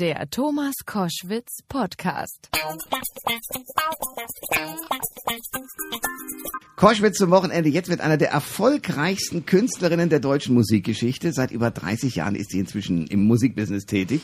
[0.00, 2.48] Der Thomas Koschwitz Podcast.
[6.76, 11.34] Koschwitz zum Wochenende jetzt mit einer der erfolgreichsten Künstlerinnen der deutschen Musikgeschichte.
[11.34, 14.22] Seit über 30 Jahren ist sie inzwischen im Musikbusiness tätig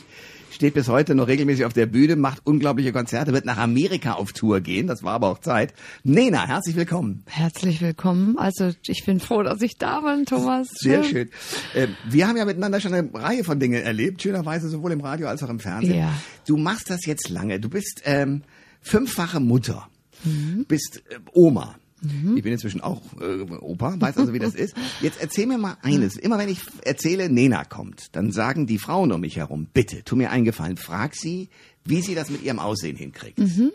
[0.57, 4.33] steht bis heute noch regelmäßig auf der Bühne, macht unglaubliche Konzerte, wird nach Amerika auf
[4.33, 4.87] Tour gehen.
[4.87, 5.75] Das war aber auch Zeit.
[6.03, 7.23] Nena, herzlich willkommen.
[7.27, 8.39] Herzlich willkommen.
[8.39, 10.69] Also ich bin froh, dass ich da bin, Thomas.
[10.73, 11.29] Sehr schön.
[11.75, 15.29] Äh, wir haben ja miteinander schon eine Reihe von Dingen erlebt, schönerweise sowohl im Radio
[15.29, 15.99] als auch im Fernsehen.
[15.99, 16.13] Ja.
[16.47, 17.59] Du machst das jetzt lange.
[17.59, 18.43] Du bist ähm,
[18.83, 19.89] fünffache Mutter,
[20.25, 20.65] mhm.
[20.69, 21.77] bist äh, Oma.
[22.03, 22.37] Mhm.
[22.37, 24.75] Ich bin inzwischen auch äh, Opa, weiß also, wie das ist.
[25.01, 26.17] Jetzt erzähl mir mal eines.
[26.17, 30.15] Immer wenn ich erzähle, Nena kommt, dann sagen die Frauen um mich herum, bitte, tu
[30.15, 31.49] mir einen Gefallen, frag sie,
[31.85, 33.39] wie sie das mit ihrem Aussehen hinkriegt.
[33.39, 33.73] Mhm.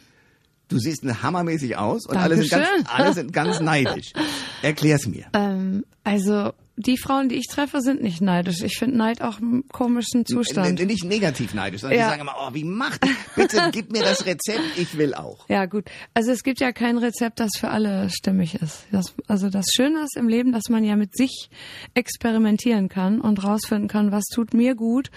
[0.69, 4.13] Du siehst hammermäßig aus und alle sind, ganz, alle sind ganz neidisch.
[4.61, 5.25] Erklär's mir.
[5.33, 8.61] Ähm, also die Frauen, die ich treffe, sind nicht neidisch.
[8.63, 10.79] Ich finde Neid auch einen komischen Zustand.
[10.79, 12.05] N nicht negativ neidisch, sondern ja.
[12.05, 13.05] die sagen immer, oh, wie macht,
[13.35, 15.47] bitte gib mir das Rezept, ich will auch.
[15.47, 15.85] Ja, gut.
[16.13, 18.85] Also es gibt ja kein Rezept, das für alle stimmig ist.
[18.91, 21.49] Das, also das Schöne ist im Leben, dass man ja mit sich
[21.93, 25.11] experimentieren kann und rausfinden kann, was tut mir gut.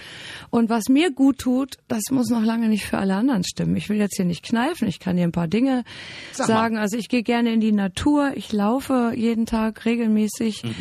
[0.50, 3.76] Und was mir gut tut, das muss noch lange nicht für alle anderen stimmen.
[3.76, 5.84] Ich will jetzt hier nicht kneifen, ich kann dir ein paar Dinge
[6.32, 6.74] Sag sagen.
[6.74, 6.82] Mal.
[6.82, 10.64] Also ich gehe gerne in die Natur, ich laufe jeden Tag regelmäßig.
[10.64, 10.73] Mhm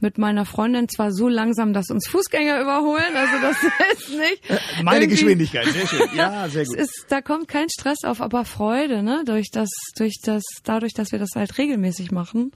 [0.00, 3.56] mit meiner Freundin zwar so langsam, dass uns Fußgänger überholen, also das
[3.98, 4.50] ist nicht.
[4.50, 6.08] Äh, meine Geschwindigkeit, sehr schön.
[6.16, 6.76] Ja, sehr gut.
[6.76, 10.94] Es ist, da kommt kein Stress auf, aber Freude, ne, durch das, durch das, dadurch,
[10.94, 12.52] dass wir das halt regelmäßig machen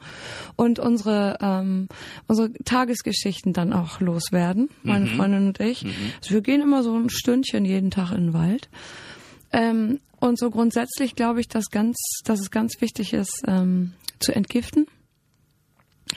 [0.57, 1.89] und unsere, ähm,
[2.29, 5.17] unsere Tagesgeschichten dann auch loswerden, meine mhm.
[5.17, 5.85] Freundin und ich.
[5.85, 5.93] Mhm.
[6.21, 8.69] Also wir gehen immer so ein Stündchen jeden Tag in den Wald.
[9.53, 14.33] Ähm, und so grundsätzlich glaube ich, dass ganz, dass es ganz wichtig ist, ähm, zu
[14.33, 14.87] entgiften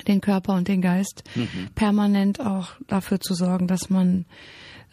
[0.08, 1.70] den Körper und den Geist mhm.
[1.76, 4.26] permanent auch dafür zu sorgen, dass man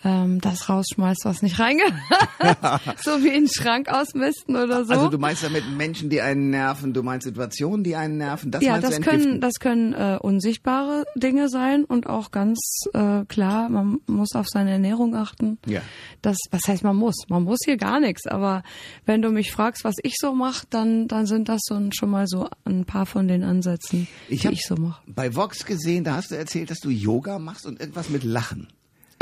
[0.04, 1.94] ähm, das rausschmeißt, was nicht reingehört.
[3.02, 4.92] so wie in den Schrank ausmisten oder so.
[4.92, 8.50] Also du meinst damit Menschen, die einen nerven, du meinst Situationen, die einen nerven.
[8.50, 12.58] Das ja, das können, das können äh, unsichtbare Dinge sein und auch ganz
[12.94, 15.58] äh, klar, man muss auf seine Ernährung achten.
[15.66, 15.80] Ja.
[16.20, 17.14] Das, was heißt man muss?
[17.28, 18.62] Man muss hier gar nichts, aber
[19.06, 22.26] wenn du mich fragst, was ich so mache, dann, dann sind das so schon mal
[22.26, 25.02] so ein paar von den Ansätzen, ich die ich so mache.
[25.06, 28.68] Bei Vox gesehen, da hast du erzählt, dass du Yoga machst und irgendwas mit Lachen.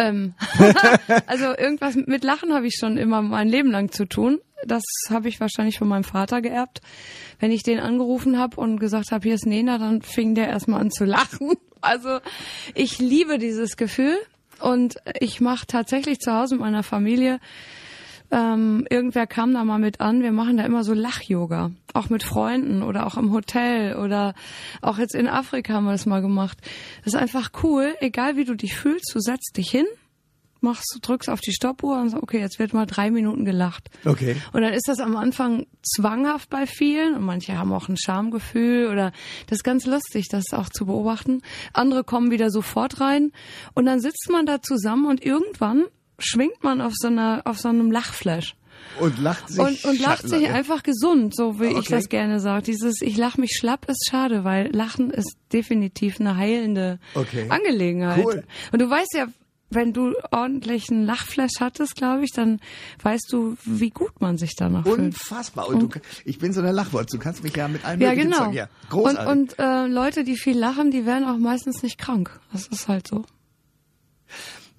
[0.01, 0.35] Ähm,
[1.27, 4.41] also irgendwas mit Lachen habe ich schon immer mein Leben lang zu tun.
[4.67, 6.81] Das habe ich wahrscheinlich von meinem Vater geerbt.
[7.39, 10.81] Wenn ich den angerufen habe und gesagt habe, hier ist Nena, dann fing der erstmal
[10.81, 11.53] an zu lachen.
[11.83, 12.19] Also
[12.75, 14.19] ich liebe dieses Gefühl
[14.59, 17.41] und ich mache tatsächlich zu Hause mit meiner Familie
[18.31, 21.73] ähm, irgendwer kam da mal mit an, wir machen da immer so Lach-Yoga.
[21.95, 24.35] Auch mit Freunden oder auch im Hotel oder
[24.81, 26.59] auch jetzt in Afrika haben wir das mal gemacht.
[27.05, 29.87] Das ist einfach cool, egal wie du dich fühlst, du setzt dich hin,
[30.61, 33.91] machst, drückst auf die Stoppuhr und sagst, okay, jetzt wird mal drei Minuten gelacht.
[34.05, 34.37] Okay.
[34.53, 38.89] Und dann ist das am Anfang zwanghaft bei vielen und manche haben auch ein Schamgefühl
[38.89, 39.13] oder
[39.49, 41.43] das ist ganz lustig, das auch zu beobachten.
[41.73, 43.33] Andere kommen wieder sofort rein
[43.75, 45.87] und dann sitzt man da zusammen und irgendwann
[46.21, 48.55] schwingt man auf so einer, auf so einem Lachflash.
[48.99, 51.79] Und lacht sich und, und lacht sich einfach gesund, so wie okay.
[51.81, 52.65] ich das gerne sage.
[52.65, 57.47] Dieses ich lach mich schlapp ist schade, weil Lachen ist definitiv eine heilende okay.
[57.49, 58.25] Angelegenheit.
[58.25, 58.45] Cool.
[58.73, 59.29] Und du weißt ja,
[59.71, 62.61] wenn du ordentlich einen Lachflash hattest, glaube ich, dann
[63.03, 64.99] weißt du, wie gut man sich danach fühlt.
[64.99, 65.69] Unfassbar.
[65.69, 67.13] Und, und du, ich bin so eine Lachwort.
[67.13, 68.37] Du kannst mich ja mit allem ja, genau.
[68.37, 68.53] Sagen.
[68.53, 69.33] Ja, großartig.
[69.33, 72.39] Und, und äh, Leute, die viel lachen, die werden auch meistens nicht krank.
[72.53, 73.25] Das ist halt so.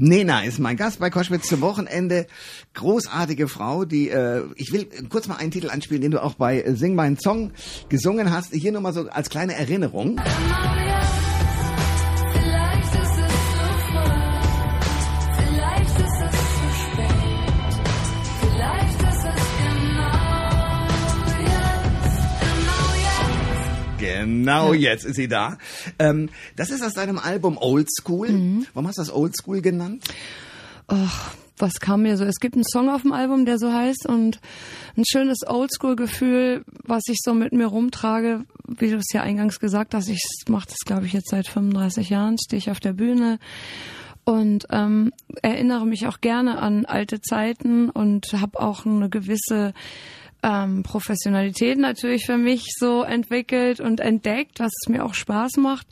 [0.01, 2.25] Nena ist mein Gast bei Koschwitz zum Wochenende.
[2.73, 6.63] Großartige Frau, die, äh, ich will kurz mal einen Titel anspielen, den du auch bei
[6.73, 7.51] Sing meinen Song
[7.87, 8.51] gesungen hast.
[8.51, 10.19] Hier nur mal so als kleine Erinnerung.
[24.21, 25.57] Genau jetzt ist sie da.
[25.99, 28.29] Ähm, das ist aus deinem Album Old School.
[28.29, 28.67] Mhm.
[28.73, 30.03] Warum hast du das Old School genannt?
[30.87, 32.25] Ach, was kam mir so?
[32.25, 34.39] Es gibt einen Song auf dem Album, der so heißt und
[34.97, 39.93] ein schönes Oldschool-Gefühl, was ich so mit mir rumtrage, wie du es ja eingangs gesagt
[39.93, 40.09] hast.
[40.09, 43.39] Ich mache das, glaube ich, jetzt seit 35 Jahren, stehe ich auf der Bühne
[44.23, 49.73] und ähm, erinnere mich auch gerne an alte Zeiten und habe auch eine gewisse
[50.43, 55.87] ähm, Professionalität natürlich für mich so entwickelt und entdeckt, was es mir auch Spaß macht.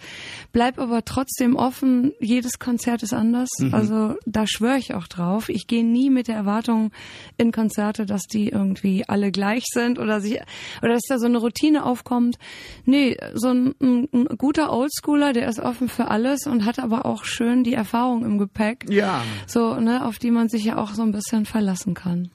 [0.52, 2.14] Bleib aber trotzdem offen.
[2.20, 3.50] Jedes Konzert ist anders.
[3.60, 3.74] Mhm.
[3.74, 5.50] Also da schwöre ich auch drauf.
[5.50, 6.92] Ich gehe nie mit der Erwartung
[7.38, 10.40] in Konzerte, dass die irgendwie alle gleich sind oder sich
[10.82, 12.38] oder dass da so eine Routine aufkommt.
[12.86, 17.06] Nee, so ein, ein, ein guter Oldschooler, der ist offen für alles und hat aber
[17.06, 18.86] auch schön die Erfahrung im Gepäck.
[18.90, 19.24] Ja.
[19.46, 22.32] So, ne, auf die man sich ja auch so ein bisschen verlassen kann.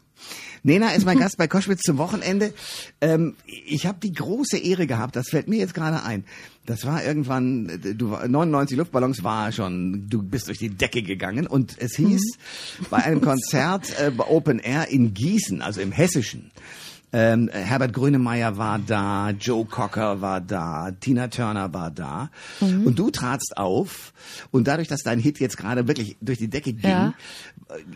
[0.67, 2.55] Nena ist mein Gast bei Koschwitz zum Wochenende.
[3.03, 6.25] Ähm, ich habe die große Ehre gehabt, das fällt mir jetzt gerade ein.
[6.65, 11.77] Das war irgendwann, du 99 Luftballons war schon, du bist durch die Decke gegangen und
[11.79, 12.23] es hieß
[12.81, 12.87] mhm.
[12.89, 16.51] bei einem Konzert äh, Open Air in Gießen, also im Hessischen.
[17.17, 22.29] Ähm, Herbert Grönemeyer war da, Joe Cocker war da, Tina Turner war da.
[22.61, 22.89] Mhm.
[22.89, 24.13] Und du tratst auf
[24.51, 27.15] und dadurch, dass dein Hit jetzt gerade wirklich durch die Decke ging, ja.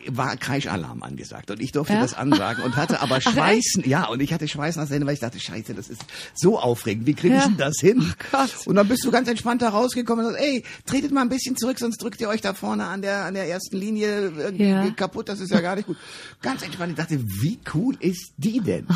[0.07, 1.51] war Kreischalarm angesagt.
[1.51, 2.01] Und ich durfte ja?
[2.01, 5.15] das ansagen und hatte aber Schweißen, ja, und ich hatte Schweißen aus der Hände, weil
[5.15, 6.05] ich dachte, scheiße, das ist
[6.37, 7.09] so aufregend.
[7.09, 7.49] Wie kriege ich ja.
[7.49, 8.15] denn das hin?
[8.33, 11.29] Oh und dann bist du ganz entspannt da rausgekommen und sagst, ey, tretet mal ein
[11.29, 14.93] bisschen zurück, sonst drückt ihr euch da vorne an der, an der ersten Linie irgendwie
[14.93, 15.29] kaputt.
[15.29, 15.97] Das ist ja gar nicht gut.
[16.41, 16.93] Ganz entspannt.
[16.93, 18.87] Ich dachte, wie cool ist die denn?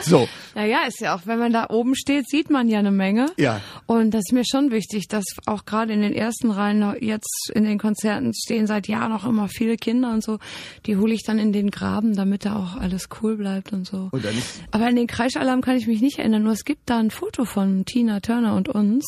[0.00, 0.28] So.
[0.54, 3.30] Naja, ist ja auch, wenn man da oben steht, sieht man ja eine Menge.
[3.36, 3.60] Ja.
[3.88, 7.64] Und das ist mir schon wichtig, dass auch gerade in den ersten Reihen jetzt in
[7.64, 10.38] den Konzerten stehen seit Jahren auch immer viele Kinder und so.
[10.84, 14.10] Die hole ich dann in den Graben, damit da auch alles cool bleibt und so.
[14.12, 14.26] Und
[14.72, 16.42] Aber in den Kreischalarm kann ich mich nicht erinnern.
[16.42, 19.06] Nur es gibt da ein Foto von Tina Turner und uns.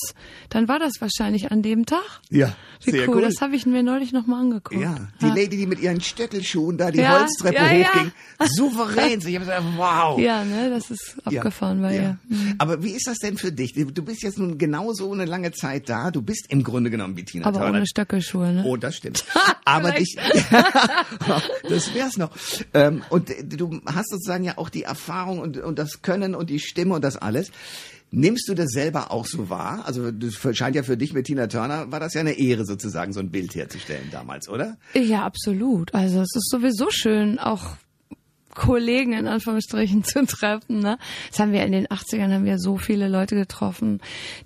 [0.48, 2.22] Dann war das wahrscheinlich an dem Tag.
[2.30, 2.56] Ja.
[2.82, 3.16] Wie sehr cool.
[3.16, 3.22] cool.
[3.22, 4.80] Das habe ich mir neulich nochmal angeguckt.
[4.80, 5.08] Ja.
[5.20, 5.34] Die ja.
[5.34, 7.20] Lady, die mit ihren Stöckelschuhen da die ja.
[7.20, 8.12] Holztreppe ja, hochging.
[8.56, 9.20] Souverän.
[9.30, 10.18] Ich habe gesagt, wow.
[10.18, 12.18] Ja, ne, das ist abgefahren bei ihr.
[12.28, 12.54] Mhm.
[12.56, 13.74] Aber wie ist das denn für dich?
[13.74, 16.12] Du bist jetzt nun genauso eine lange Zeit da.
[16.12, 17.78] Du bist im Grunde genommen wie Tina Aber Turner.
[17.78, 18.64] ohne Stöckelschuhe, ne?
[18.64, 19.24] Oh, das stimmt.
[19.64, 20.16] Aber dich,
[21.68, 22.30] das wär's noch.
[22.72, 26.60] Ähm, und du hast sozusagen ja auch die Erfahrung und, und das Können und die
[26.60, 27.50] Stimme und das alles.
[28.12, 29.82] Nimmst du das selber auch so wahr?
[29.86, 33.12] Also das scheint ja für dich mit Tina Turner, war das ja eine Ehre sozusagen,
[33.12, 34.76] so ein Bild herzustellen damals, oder?
[34.94, 35.94] Ja, absolut.
[35.94, 37.76] Also es ist sowieso schön, auch
[38.54, 40.80] Kollegen in Anführungsstrichen zu treffen.
[40.80, 40.98] Ne?
[41.30, 44.00] Das haben wir in den 80ern haben wir so viele Leute getroffen.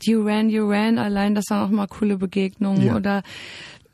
[0.05, 2.97] Duran Duran, allein das waren auch mal coole Begegnungen ja.
[2.97, 3.23] oder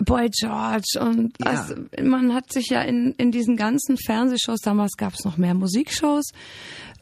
[0.05, 1.51] Boy George und ja.
[1.51, 5.55] also, man hat sich ja in, in diesen ganzen Fernsehshows, damals gab es noch mehr
[5.55, 6.33] Musikshows,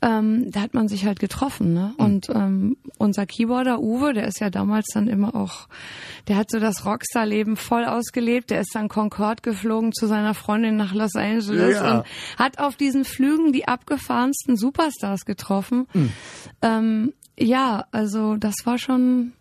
[0.01, 1.75] ähm, da hat man sich halt getroffen.
[1.75, 1.95] Ne?
[1.99, 2.05] Mhm.
[2.05, 5.69] Und ähm, unser Keyboarder Uwe, der ist ja damals dann immer auch,
[6.29, 8.51] der hat so das Rockstar-Leben voll ausgelebt.
[8.51, 11.99] Der ist dann Concorde geflogen zu seiner Freundin nach Los Angeles ja.
[11.99, 12.07] und
[12.39, 15.87] hat auf diesen Flügen die abgefahrensten Superstars getroffen.
[15.93, 16.13] Mhm.
[16.63, 19.33] Ähm, ja, also das war schon,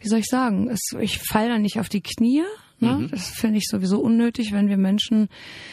[0.00, 2.42] wie soll ich sagen, es, ich falle da nicht auf die Knie,
[2.80, 2.92] Ne?
[2.92, 3.10] Mhm.
[3.10, 5.28] Das finde ich sowieso unnötig, wenn wir Menschen.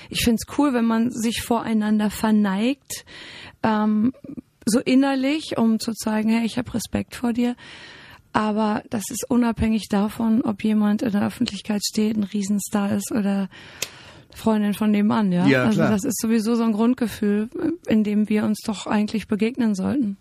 [0.09, 3.05] Ich finde es cool, wenn man sich voreinander verneigt,
[3.61, 4.13] ähm,
[4.65, 7.55] so innerlich, um zu zeigen, hey, ich habe Respekt vor dir.
[8.31, 13.49] Aber das ist unabhängig davon, ob jemand in der Öffentlichkeit steht, ein Riesenstar ist oder
[14.33, 15.45] Freundin von dem Mann, ja.
[15.45, 15.91] ja also klar.
[15.91, 17.49] das ist sowieso so ein Grundgefühl,
[17.87, 20.17] in dem wir uns doch eigentlich begegnen sollten.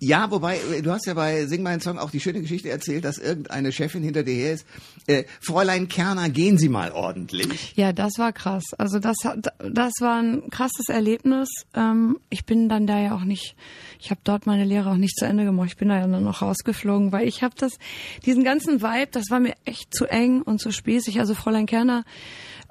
[0.00, 3.18] Ja, wobei, du hast ja bei Sing meinen Song auch die schöne Geschichte erzählt, dass
[3.18, 4.66] irgendeine Chefin hinter dir her ist.
[5.06, 7.74] Äh, Fräulein Kerner, gehen Sie mal ordentlich.
[7.76, 8.64] Ja, das war krass.
[8.78, 9.16] Also das,
[9.46, 11.48] das war ein krasses Erlebnis.
[11.74, 13.56] Ähm, ich bin dann da ja auch nicht,
[14.00, 15.68] ich habe dort meine Lehre auch nicht zu Ende gemacht.
[15.68, 17.72] Ich bin da ja dann noch rausgeflogen, weil ich habe das,
[18.24, 21.20] diesen ganzen Vibe, das war mir echt zu eng und zu spießig.
[21.20, 22.04] Also Fräulein Kerner,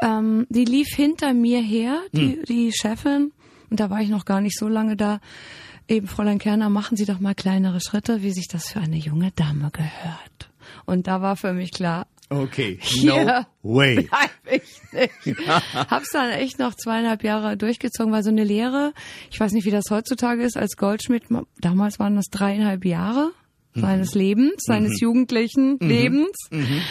[0.01, 2.45] ähm, die lief hinter mir her, die, hm.
[2.47, 3.31] die Chefin,
[3.69, 5.19] und da war ich noch gar nicht so lange da
[5.87, 9.31] eben Fräulein Kerner, machen Sie doch mal kleinere Schritte, wie sich das für eine junge
[9.31, 10.49] Dame gehört.
[10.85, 13.95] Und da war für mich klar, Okay, no way.
[14.09, 15.39] Bleib ich nicht.
[15.73, 18.93] Hab's dann echt noch zweieinhalb Jahre durchgezogen, weil so eine Lehre,
[19.29, 21.23] ich weiß nicht, wie das heutzutage ist, als Goldschmied,
[21.59, 23.31] damals waren das dreieinhalb Jahre
[23.75, 24.97] seines Lebens, seines mhm.
[24.99, 25.87] jugendlichen mhm.
[25.87, 26.37] Lebens.
[26.51, 26.81] Mhm.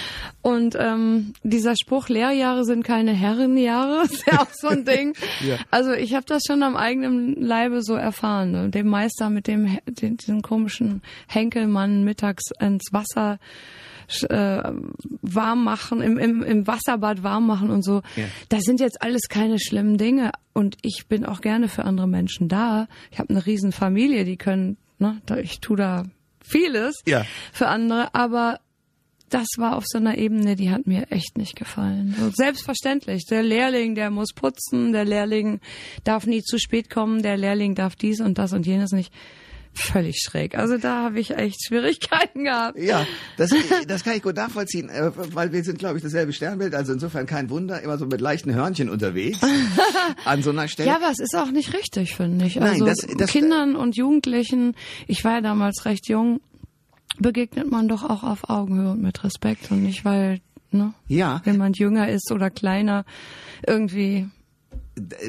[0.42, 5.14] Und ähm, dieser Spruch, Lehrjahre sind keine Herrenjahre, ist ja auch so ein Ding.
[5.46, 5.56] ja.
[5.70, 8.50] Also ich habe das schon am eigenen Leibe so erfahren.
[8.50, 8.70] Ne?
[8.70, 13.38] Dem Meister mit dem den, diesen komischen Henkelmann mittags ins Wasser
[14.28, 14.72] äh,
[15.22, 18.02] warm machen, im, im, im Wasserbad warm machen und so.
[18.16, 18.24] Ja.
[18.48, 20.32] Das sind jetzt alles keine schlimmen Dinge.
[20.52, 22.88] Und ich bin auch gerne für andere Menschen da.
[23.10, 26.04] Ich habe eine riesen Familie, die können, ne, ich tu da
[26.52, 27.24] vieles ja.
[27.52, 28.60] für andere, aber
[29.32, 32.14] das war auf so einer Ebene, die hat mir echt nicht gefallen.
[32.18, 33.24] So selbstverständlich.
[33.24, 35.60] Der Lehrling, der muss putzen, der Lehrling
[36.04, 39.12] darf nie zu spät kommen, der Lehrling darf dies und das und jenes nicht.
[39.74, 40.56] Völlig schräg.
[40.56, 42.78] Also da habe ich echt Schwierigkeiten gehabt.
[42.78, 43.50] Ja, das,
[43.88, 46.74] das kann ich gut nachvollziehen, äh, weil wir sind, glaube ich, dasselbe Sternbild.
[46.74, 49.38] Also insofern kein Wunder, immer so mit leichten Hörnchen unterwegs
[50.24, 50.88] an so einer Stelle.
[50.88, 52.60] Ja, aber es ist auch nicht richtig, finde ich.
[52.60, 54.74] Also Nein, das, das, Kindern und Jugendlichen,
[55.06, 56.40] ich war ja damals recht jung,
[57.18, 61.40] begegnet man doch auch auf Augenhöhe und mit Respekt und nicht, weil, ne, ja.
[61.44, 63.04] wenn man jünger ist oder kleiner,
[63.66, 64.28] irgendwie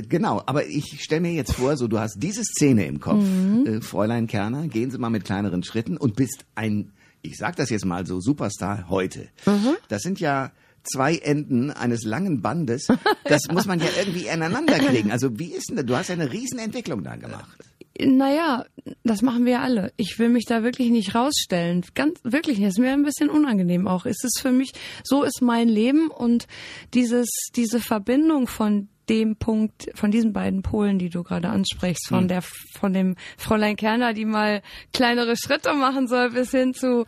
[0.09, 3.65] Genau, aber ich stelle mir jetzt vor, so du hast diese Szene im Kopf, mhm.
[3.65, 7.69] äh, Fräulein Kerner, gehen Sie mal mit kleineren Schritten und bist ein, ich sag das
[7.69, 9.29] jetzt mal so, Superstar heute.
[9.45, 9.75] Mhm.
[9.87, 10.51] Das sind ja
[10.83, 12.87] zwei Enden eines langen Bandes.
[13.25, 15.11] Das muss man ja irgendwie ineinander kriegen.
[15.11, 15.85] Also wie ist denn das?
[15.85, 17.57] Du hast ja eine Riesenentwicklung da gemacht.
[17.99, 18.65] Naja,
[19.03, 19.93] das machen wir alle.
[19.95, 21.85] Ich will mich da wirklich nicht rausstellen.
[21.95, 22.67] Ganz, wirklich nicht.
[22.67, 24.05] Es ist mir ein bisschen unangenehm auch.
[24.05, 24.73] Es ist für mich,
[25.03, 26.47] so ist mein Leben und
[26.93, 32.21] dieses, diese Verbindung von dem Punkt, von diesen beiden Polen, die du gerade ansprichst, von
[32.21, 32.27] hm.
[32.27, 34.61] der, von dem Fräulein Kerner, die mal
[34.93, 37.05] kleinere Schritte machen soll, bis hin zu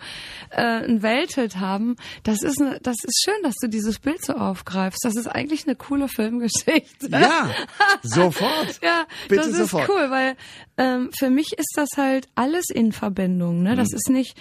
[0.49, 1.95] äh, ein Welthit haben.
[2.23, 4.99] Das ist ne, das ist schön, dass du dieses Bild so aufgreifst.
[5.03, 7.07] Das ist eigentlich eine coole Filmgeschichte.
[7.09, 7.49] Ja,
[8.03, 8.79] sofort.
[8.83, 9.89] ja, Bitte das ist sofort.
[9.89, 10.35] cool, weil
[10.77, 13.63] ähm, für mich ist das halt alles in Verbindung.
[13.63, 13.95] Ne, das hm.
[13.95, 14.37] ist nicht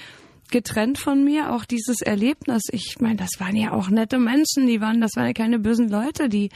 [0.51, 2.63] getrennt von mir, auch dieses Erlebnis.
[2.71, 5.89] Ich meine, das waren ja auch nette Menschen, die waren, das waren ja keine bösen
[5.89, 6.51] Leute, die,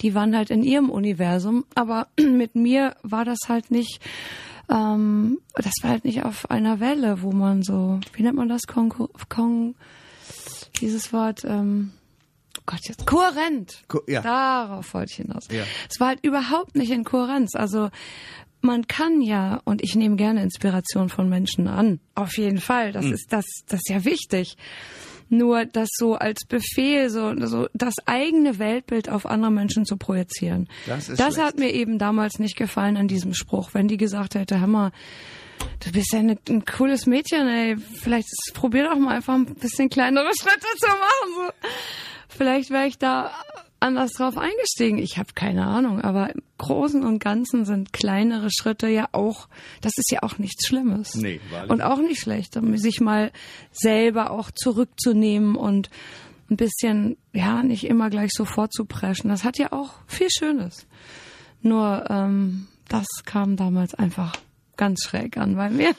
[0.00, 1.64] die waren halt in ihrem Universum.
[1.74, 4.00] Aber mit mir war das halt nicht,
[4.70, 8.62] ähm, das war halt nicht auf einer Welle, wo man so, wie nennt man das,
[8.62, 8.92] Kon,
[9.28, 9.74] Kon
[10.80, 11.92] dieses Wort, ähm,
[12.58, 13.84] oh Gott, jetzt kohärent.
[13.88, 14.22] Ko ja.
[14.22, 15.44] Darauf wollte ich hinaus.
[15.50, 15.64] Ja.
[15.90, 17.54] Es war halt überhaupt nicht in Kohärenz.
[17.54, 17.90] Also
[18.64, 23.04] man kann ja, und ich nehme gerne Inspiration von Menschen an, auf jeden Fall, das
[23.04, 23.12] mhm.
[23.12, 24.56] ist das, das ist ja wichtig.
[25.30, 30.68] Nur das so als Befehl, so, so das eigene Weltbild auf andere Menschen zu projizieren.
[30.86, 33.70] Das, ist das hat mir eben damals nicht gefallen an diesem Spruch.
[33.72, 34.92] Wenn die gesagt hätte, Hammer,
[35.84, 39.88] du bist ja eine, ein cooles Mädchen, ey, vielleicht probier doch mal einfach ein bisschen
[39.88, 41.34] kleinere Schritte zu machen.
[41.36, 41.68] So.
[42.28, 43.30] Vielleicht wäre ich da
[43.84, 44.98] anders drauf eingestiegen.
[44.98, 49.48] Ich habe keine Ahnung, aber im Großen und Ganzen sind kleinere Schritte ja auch,
[49.82, 51.14] das ist ja auch nichts Schlimmes.
[51.14, 53.30] Nee, und auch nicht schlecht, um sich mal
[53.70, 55.90] selber auch zurückzunehmen und
[56.50, 59.28] ein bisschen, ja, nicht immer gleich sofort zu preschen.
[59.28, 60.86] Das hat ja auch viel Schönes.
[61.62, 64.36] Nur ähm, das kam damals einfach
[64.76, 65.94] ganz schräg an bei mir.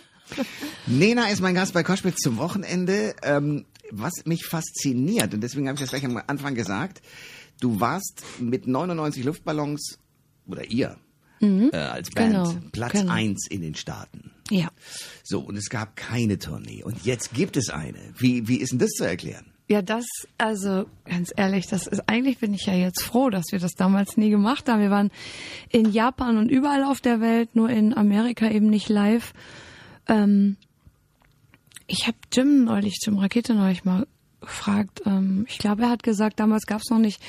[0.88, 3.16] Nena ist mein Gast bei Koschwitz zum Wochenende.
[3.24, 7.02] Ähm, was mich fasziniert, und deswegen habe ich das gleich am Anfang gesagt,
[7.60, 10.00] Du warst mit 99 Luftballons,
[10.48, 10.98] oder ihr,
[11.40, 11.70] mhm.
[11.74, 12.56] äh, als Band, genau.
[12.72, 13.14] Platz genau.
[13.14, 14.32] eins in den Staaten.
[14.50, 14.70] Ja.
[15.24, 16.84] So, und es gab keine Tournee.
[16.84, 18.00] Und jetzt gibt es eine.
[18.18, 19.46] Wie, wie ist denn das zu erklären?
[19.68, 20.06] Ja, das,
[20.38, 24.16] also ganz ehrlich, das ist eigentlich bin ich ja jetzt froh, dass wir das damals
[24.16, 24.80] nie gemacht haben.
[24.80, 25.10] Wir waren
[25.70, 29.34] in Japan und überall auf der Welt, nur in Amerika eben nicht live.
[30.08, 30.58] Ähm,
[31.88, 34.06] ich habe Jim neulich, Jim Rakete neulich mal
[34.46, 35.02] gefragt.
[35.06, 37.22] Ähm, ich glaube, er hat gesagt, damals gab es noch nicht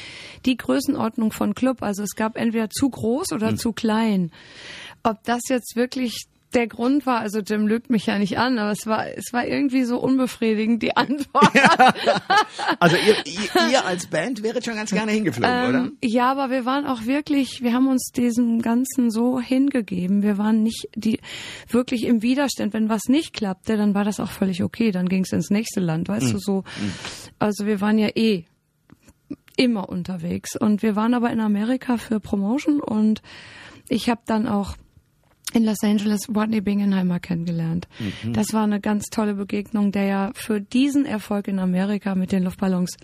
[0.45, 1.83] die Größenordnung von Club.
[1.83, 3.59] Also es gab entweder zu groß oder hm.
[3.59, 4.31] zu klein.
[5.03, 8.71] Ob das jetzt wirklich der Grund war, also Jim lügt mich ja nicht an, aber
[8.71, 11.55] es war, es war irgendwie so unbefriedigend, die Antwort.
[11.55, 11.95] Ja.
[12.81, 15.91] Also ihr, ihr, ihr, als Band wäret schon ganz gerne hingeflogen, ähm, oder?
[16.03, 20.23] Ja, aber wir waren auch wirklich, wir haben uns diesem Ganzen so hingegeben.
[20.23, 21.21] Wir waren nicht die
[21.69, 22.73] wirklich im Widerstand.
[22.73, 24.91] Wenn was nicht klappte, dann war das auch völlig okay.
[24.91, 26.33] Dann ging es ins nächste Land, weißt mhm.
[26.33, 26.57] du so.
[26.81, 26.93] Mhm.
[27.39, 28.45] Also wir waren ja eh
[29.57, 30.57] immer unterwegs.
[30.57, 33.23] Und wir waren aber in Amerika für Promotion und
[33.89, 34.77] ich habe dann auch
[35.53, 37.89] in Los Angeles Rodney Bingenheimer kennengelernt.
[37.99, 38.33] Mhm.
[38.33, 42.43] Das war eine ganz tolle Begegnung, der ja für diesen Erfolg in Amerika mit den
[42.43, 42.97] Luftballons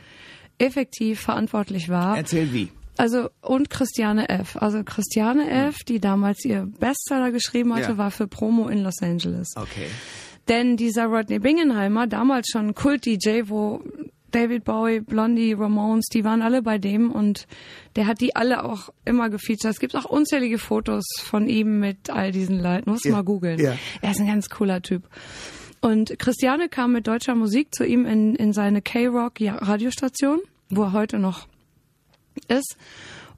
[0.58, 2.16] effektiv verantwortlich war.
[2.16, 2.68] Erzähl wie.
[2.98, 4.56] Also und Christiane F.
[4.56, 7.98] Also Christiane F., die damals ihr Bestseller geschrieben hatte, ja.
[7.98, 9.48] war für Promo in Los Angeles.
[9.56, 9.86] Okay.
[10.48, 13.82] Denn dieser Rodney Bingenheimer, damals schon Kult-DJ, wo
[14.32, 17.46] David Bowie, Blondie, Ramones, die waren alle bei dem und
[17.96, 19.72] der hat die alle auch immer gefeatured.
[19.72, 22.90] Es gibt auch unzählige Fotos von ihm mit all diesen Leuten.
[22.90, 23.60] Muss ja, mal googeln.
[23.60, 23.76] Ja.
[24.00, 25.08] Er ist ein ganz cooler Typ.
[25.80, 30.92] Und Christiane kam mit deutscher Musik zu ihm in, in seine K-Rock Radiostation, wo er
[30.92, 31.48] heute noch
[32.48, 32.76] ist.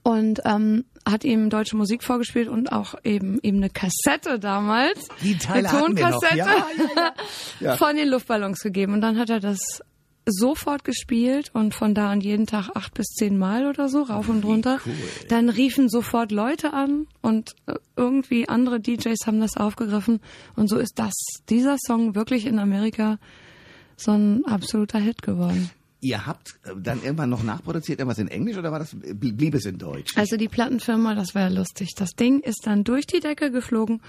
[0.03, 5.37] Und ähm, hat ihm deutsche Musik vorgespielt und auch eben eben eine Kassette damals, Die
[5.39, 6.47] Teile eine Tonkassette ja,
[6.97, 7.15] ja,
[7.61, 8.93] ja, von den Luftballons gegeben.
[8.93, 9.83] Und dann hat er das
[10.27, 14.29] sofort gespielt und von da an jeden Tag acht bis zehn Mal oder so, rauf
[14.29, 14.81] und runter.
[14.85, 14.95] Cool.
[15.29, 20.21] Dann riefen sofort Leute an und äh, irgendwie andere DJs haben das aufgegriffen
[20.57, 21.13] und so ist das,
[21.49, 23.19] dieser Song wirklich in Amerika
[23.97, 25.71] so ein absoluter Hit geworden.
[26.01, 29.67] Ihr habt äh, dann irgendwann noch nachproduziert, irgendwas in Englisch oder war das, blieb es
[29.67, 30.17] in Deutsch?
[30.17, 31.95] Also die Plattenfirma, das war ja lustig.
[31.97, 34.01] Das Ding ist dann durch die Decke geflogen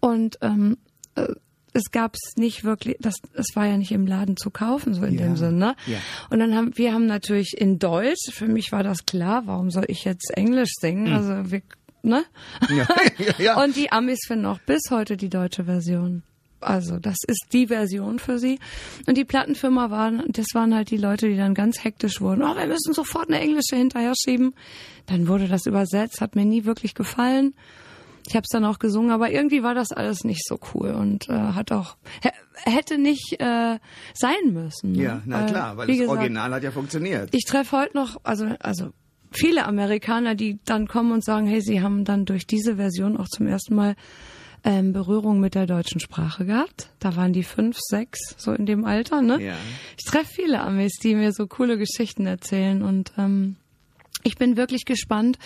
[0.00, 0.78] und ähm,
[1.14, 1.28] äh,
[1.74, 5.18] es gab's nicht wirklich, das, es war ja nicht im Laden zu kaufen, so in
[5.18, 5.52] Ja, dem Sinne.
[5.58, 5.76] Ne?
[5.86, 5.98] ja.
[6.30, 9.84] Und dann haben, wir haben natürlich in Deutsch, für mich war das klar, warum soll
[9.88, 11.12] ich jetzt Englisch singen?
[11.12, 11.62] Also wir,
[12.02, 12.24] ne?
[12.70, 12.86] Ja,
[13.38, 13.62] ja.
[13.62, 16.22] Und die Amis finden auch bis heute die deutsche Version.
[16.60, 18.58] Also das ist die Version für sie.
[19.06, 22.42] Und die Plattenfirma waren, das waren halt die Leute, die dann ganz hektisch wurden.
[22.42, 24.54] Oh, wir müssen sofort eine englische hinterher schieben.
[25.06, 27.54] Dann wurde das übersetzt, hat mir nie wirklich gefallen.
[28.26, 31.28] Ich habe es dann auch gesungen, aber irgendwie war das alles nicht so cool und
[31.28, 31.96] äh, hat auch
[32.64, 33.78] hätte nicht äh,
[34.14, 34.92] sein müssen.
[34.92, 35.02] ne?
[35.02, 37.28] ja, na klar, weil das gesagt, Original hat ja funktioniert.
[37.32, 38.92] ich treffe heute noch, also, also
[39.30, 43.28] viele Amerikaner, die dann kommen und sagen, hey, sie haben dann durch diese Version auch
[43.28, 43.96] zum ersten Mal
[44.64, 46.88] ähm, Berührung mit der deutschen Sprache gehabt.
[46.98, 49.42] Da waren die fünf, sechs, so in dem Alter, ne?
[49.42, 49.56] Ja.
[49.98, 53.56] Ich treffe viele Amis, die mir so coole Geschichten erzählen und ähm,
[54.22, 55.38] ich bin wirklich gespannt.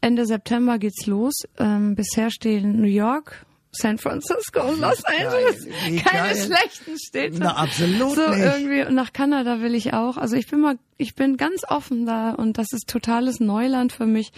[0.00, 1.34] Ende September geht's los.
[1.58, 5.66] Ähm, bisher stehen New York, San Francisco und Los Angeles.
[6.04, 6.36] Keine geil.
[6.36, 7.36] schlechten Städte.
[7.38, 8.38] Na, absolut so nicht.
[8.40, 10.16] irgendwie und nach Kanada will ich auch.
[10.16, 14.06] Also ich bin mal, ich bin ganz offen da und das ist totales Neuland für
[14.06, 14.32] mich.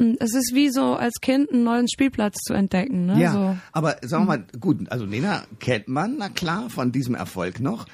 [0.00, 3.06] Und Es ist wie so als Kind einen neuen Spielplatz zu entdecken.
[3.06, 3.20] Ne?
[3.20, 3.56] Ja, So.
[3.72, 7.84] aber sagen wir mal, gut, also Nena kennt man, na klar, von diesem Erfolg noch,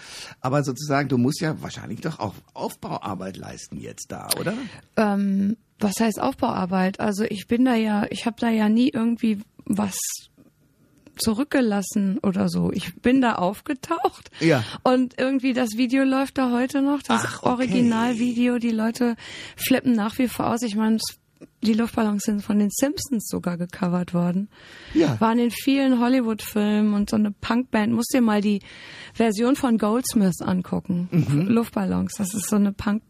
[0.43, 4.53] aber sozusagen, du musst ja wahrscheinlich doch auch Aufbauarbeit leisten jetzt da, oder?
[4.99, 7.01] Ähm, was heißt Aufbauarbeit?
[7.01, 9.97] Also ich bin da ja, ich habe da ja nie irgendwie was
[11.17, 12.73] zurückgelassen oder so.
[12.73, 14.31] Ich bin da aufgetaucht.
[14.41, 14.65] Ja.
[14.83, 17.51] Und irgendwie das Video läuft da heute noch, das Ach, okay.
[17.51, 18.59] Originalvideo.
[18.59, 19.17] Die Leute
[19.57, 20.63] flippen nach wie vor aus.
[20.63, 20.99] Ich meine,
[21.63, 24.49] die Luftballons sind von den Simpsons sogar gecovert worden.
[24.93, 25.21] Ja.
[25.21, 27.93] Waren in vielen Hollywood-Filmen und so eine Punkband.
[27.93, 28.61] Musst dir mal die
[29.15, 31.09] Version von Goldsmith angucken.
[31.11, 31.49] Mhm.
[31.49, 32.15] Luftballons.
[32.17, 33.03] Das ist so eine Punk,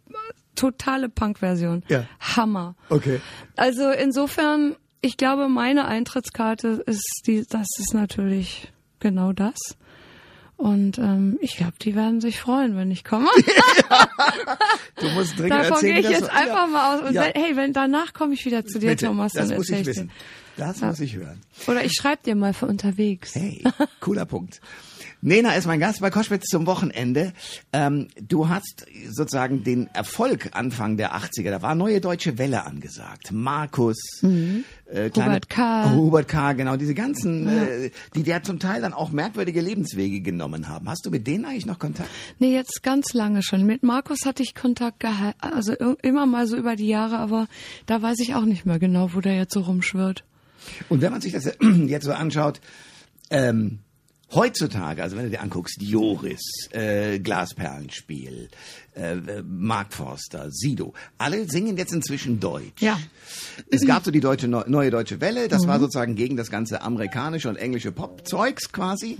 [0.54, 1.82] totale Punk-Version.
[1.88, 2.04] Ja.
[2.20, 2.74] Hammer.
[2.88, 3.20] Okay.
[3.56, 9.56] Also insofern, ich glaube, meine Eintrittskarte ist die, das ist natürlich genau das.
[10.56, 13.26] Und ähm, ich glaube, die werden sich freuen, wenn ich komme.
[14.96, 16.66] Du musst dringend Davon erzählen, gehe ich jetzt du- einfach ja.
[16.66, 17.08] mal aus.
[17.08, 17.22] Und Ja.
[17.34, 19.96] hey, wenn danach komme ich wieder zu dir, Bitte, Thomas, das dann muss erzähl ich
[19.98, 20.08] ich dir.
[20.56, 21.40] Das muss ich hören.
[21.66, 23.34] Oder ich schreibe dir mal für unterwegs.
[23.34, 23.64] Hey,
[24.00, 24.60] cooler Punkt.
[25.26, 27.32] Nena ist mein Gast bei Koschwitz zum Wochenende.
[27.72, 31.50] Ähm, du hast sozusagen den Erfolg Anfang der 80er.
[31.50, 33.32] Da war neue deutsche Welle angesagt.
[33.32, 35.92] Markus, äh, kleine, Hubert K.
[35.94, 36.52] Hubert K.
[36.52, 40.90] Genau, diese ganzen, äh, die ja zum Teil dann auch merkwürdige Lebenswege genommen haben.
[40.90, 42.10] Hast du mit denen eigentlich noch Kontakt?
[42.38, 43.64] Nee, jetzt ganz lange schon.
[43.64, 47.48] Mit Markus hatte ich Kontakt gehalten, also immer mal so über die Jahre, aber
[47.86, 50.22] da weiß ich auch nicht mehr genau, wo der jetzt so rumschwirrt.
[50.88, 51.44] Und wenn man sich das
[51.86, 52.60] jetzt so anschaut,
[53.30, 53.80] ähm,
[54.32, 58.48] heutzutage, also wenn du dir anguckst, Joris, äh, Glasperlenspiel,
[58.94, 62.80] äh, Mark Forster, Sido, alle singen jetzt inzwischen Deutsch.
[62.80, 62.98] Ja.
[63.70, 66.82] Es gab so die deutsche Neu- neue deutsche Welle, das war sozusagen gegen das ganze
[66.82, 69.16] amerikanische und englische Pop-Zeugs quasi.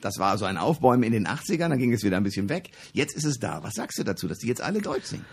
[0.00, 2.70] Das war so ein Aufbäumen in den 80ern, dann ging es wieder ein bisschen weg.
[2.92, 3.62] Jetzt ist es da.
[3.62, 5.24] Was sagst du dazu, dass die jetzt alle Deutsch singen?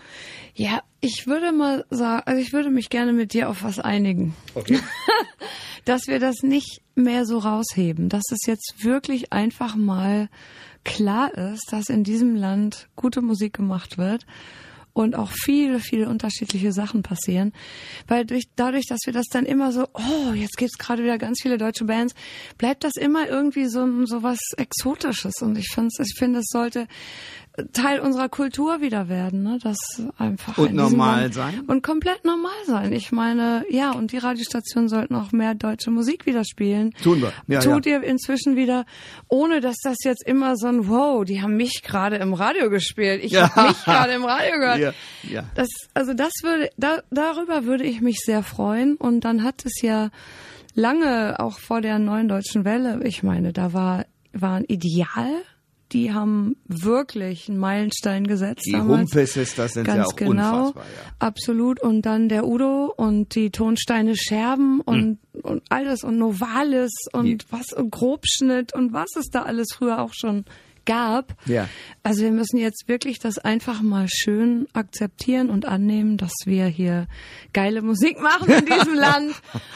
[0.54, 4.34] Ja, ich würde mal sagen, also ich würde mich gerne mit dir auf was einigen.
[4.54, 4.78] Okay.
[5.84, 10.28] dass wir das nicht mehr so rausheben, dass es jetzt wirklich einfach mal
[10.84, 14.26] klar ist, dass in diesem Land gute Musik gemacht wird
[14.94, 17.52] und auch viele, viele unterschiedliche Sachen passieren.
[18.06, 21.40] Weil durch, dadurch, dass wir das dann immer so, oh, jetzt gibt's gerade wieder ganz
[21.42, 22.14] viele deutsche Bands,
[22.56, 25.42] bleibt das immer irgendwie so, so was Exotisches.
[25.42, 26.86] Und ich finde, ich finde, es sollte
[27.72, 29.58] Teil unserer Kultur wieder werden, ne?
[29.62, 29.76] Das
[30.18, 31.60] einfach Und normal Land- sein?
[31.68, 32.92] und komplett normal sein.
[32.92, 36.92] Ich meine, ja, und die Radiostationen sollten auch mehr deutsche Musik wieder spielen.
[37.02, 37.32] Tun wir.
[37.46, 37.92] Ja, Tut ja.
[37.98, 38.86] ihr inzwischen wieder,
[39.28, 43.22] ohne dass das jetzt immer so ein Wow, die haben mich gerade im Radio gespielt.
[43.22, 43.54] Ich Ja.
[43.54, 44.78] habe mich gerade im Radio gehört.
[44.80, 44.92] Ja,
[45.30, 45.44] ja.
[45.54, 48.96] Das, also das würde, da, darüber würde ich mich sehr freuen.
[48.96, 50.10] Und dann hat es ja
[50.74, 55.30] lange auch vor der neuen deutschen Welle, ich meine, da war, war ein Ideal.
[55.92, 59.12] Die haben wirklich einen Meilenstein gesetzt Die damals.
[59.12, 60.84] Humpe-Sisters sind Ganz ja auch genau, unfassbar.
[60.84, 61.12] Ja.
[61.20, 61.80] absolut.
[61.80, 65.40] Und dann der Udo und die Tonsteine Scherben und, Hm.
[65.42, 70.12] und alles und Novalis und was und Grobschnitt und was es da alles früher auch
[70.14, 70.44] schon
[70.84, 71.34] gab.
[71.46, 71.68] Ja.
[72.02, 77.06] Also wir müssen jetzt wirklich das einfach mal schön akzeptieren und annehmen, dass wir hier
[77.52, 79.34] geile Musik machen in diesem Land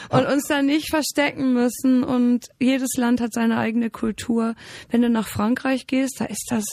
[0.09, 2.03] und uns da nicht verstecken müssen.
[2.03, 4.55] Und jedes Land hat seine eigene Kultur.
[4.89, 6.65] Wenn du nach Frankreich gehst, da ist das.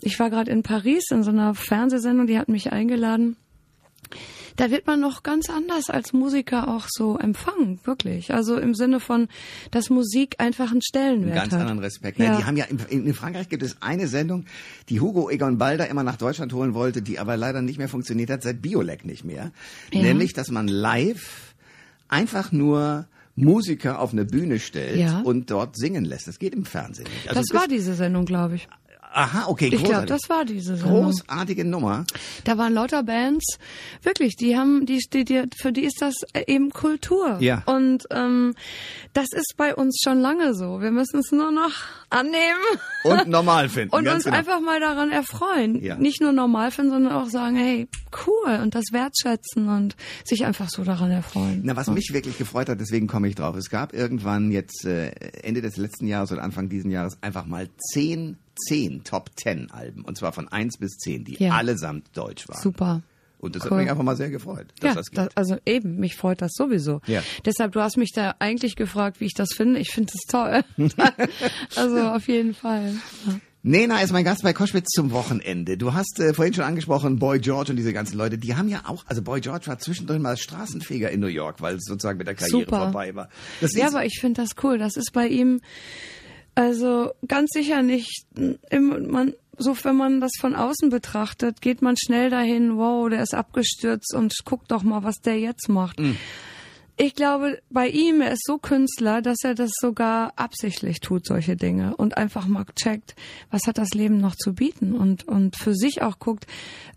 [0.00, 3.36] Ich war gerade in Paris in so einer Fernsehsendung, die hat mich eingeladen.
[4.56, 8.32] Da wird man noch ganz anders als Musiker auch so empfangen, wirklich.
[8.32, 9.28] Also im Sinne von,
[9.70, 11.60] dass Musik einfach einen Stellenwert Einen ganz hat.
[11.60, 12.18] anderen Respekt.
[12.18, 12.26] Ne?
[12.26, 12.36] Ja.
[12.36, 14.44] Die haben ja in, in Frankreich gibt es eine Sendung,
[14.88, 18.30] die Hugo Egon Balder immer nach Deutschland holen wollte, die aber leider nicht mehr funktioniert
[18.30, 19.52] hat, seit Biolek nicht mehr.
[19.92, 20.02] Ja.
[20.02, 21.54] Nämlich, dass man live
[22.08, 25.20] einfach nur Musiker auf eine Bühne stellt ja.
[25.20, 26.28] und dort singen lässt.
[26.28, 27.28] Das geht im Fernsehen nicht.
[27.28, 28.68] Also das war diese Sendung, glaube ich.
[29.14, 29.82] Aha, okay, großartig.
[29.82, 31.04] Ich glaube, das war diese Sendung.
[31.04, 32.04] Großartige Nummer.
[32.44, 33.58] Da waren lauter Bands,
[34.02, 36.14] wirklich, die haben, die, die, die für die ist das
[36.46, 37.38] eben Kultur.
[37.40, 37.62] Ja.
[37.66, 38.54] Und ähm,
[39.12, 40.80] das ist bei uns schon lange so.
[40.80, 41.72] Wir müssen es nur noch
[42.10, 42.62] annehmen.
[43.04, 43.94] Und normal finden.
[43.94, 44.36] und uns genau.
[44.36, 45.82] einfach mal daran erfreuen.
[45.82, 45.96] Ja.
[45.96, 47.88] Nicht nur normal finden, sondern auch sagen, hey,
[48.26, 51.60] cool und das wertschätzen und sich einfach so daran erfreuen.
[51.64, 51.92] Na, was ja.
[51.92, 53.56] mich wirklich gefreut hat, deswegen komme ich drauf.
[53.56, 55.10] Es gab irgendwann jetzt äh,
[55.42, 60.04] Ende des letzten Jahres oder Anfang diesen Jahres einfach mal zehn zehn Top Ten Alben,
[60.04, 61.52] und zwar von eins bis zehn, die ja.
[61.52, 62.60] allesamt deutsch waren.
[62.60, 63.02] Super.
[63.42, 63.72] Und das cool.
[63.72, 64.68] hat mich einfach mal sehr gefreut.
[64.82, 67.00] ja, das das, also eben, mich freut das sowieso.
[67.06, 67.24] Ja.
[67.44, 69.80] Deshalb, du hast mich da eigentlich gefragt, wie ich das finde.
[69.80, 70.62] Ich finde es toll.
[71.76, 72.94] also auf jeden Fall.
[73.26, 73.40] Ja.
[73.64, 75.76] Nena ist mein Gast bei Koschwitz zum Wochenende.
[75.76, 78.82] Du hast äh, vorhin schon angesprochen, Boy George und diese ganzen Leute, die haben ja
[78.86, 82.26] auch, also Boy George war zwischendrin mal Straßenfeger in New York, weil es sozusagen mit
[82.26, 82.78] der Karriere Super.
[82.78, 83.28] vorbei war.
[83.60, 84.78] Das ja, aber ich finde das cool.
[84.78, 85.60] Das ist bei ihm,
[86.54, 88.26] also ganz sicher nicht.
[88.70, 93.34] Man, so wenn man das von außen betrachtet, geht man schnell dahin, wow, der ist
[93.34, 95.98] abgestürzt und guck doch mal, was der jetzt macht.
[95.98, 96.16] Mhm.
[96.98, 101.56] Ich glaube, bei ihm, er ist so Künstler, dass er das sogar absichtlich tut, solche
[101.56, 103.16] Dinge und einfach mal checkt,
[103.50, 106.46] was hat das Leben noch zu bieten und, und für sich auch guckt,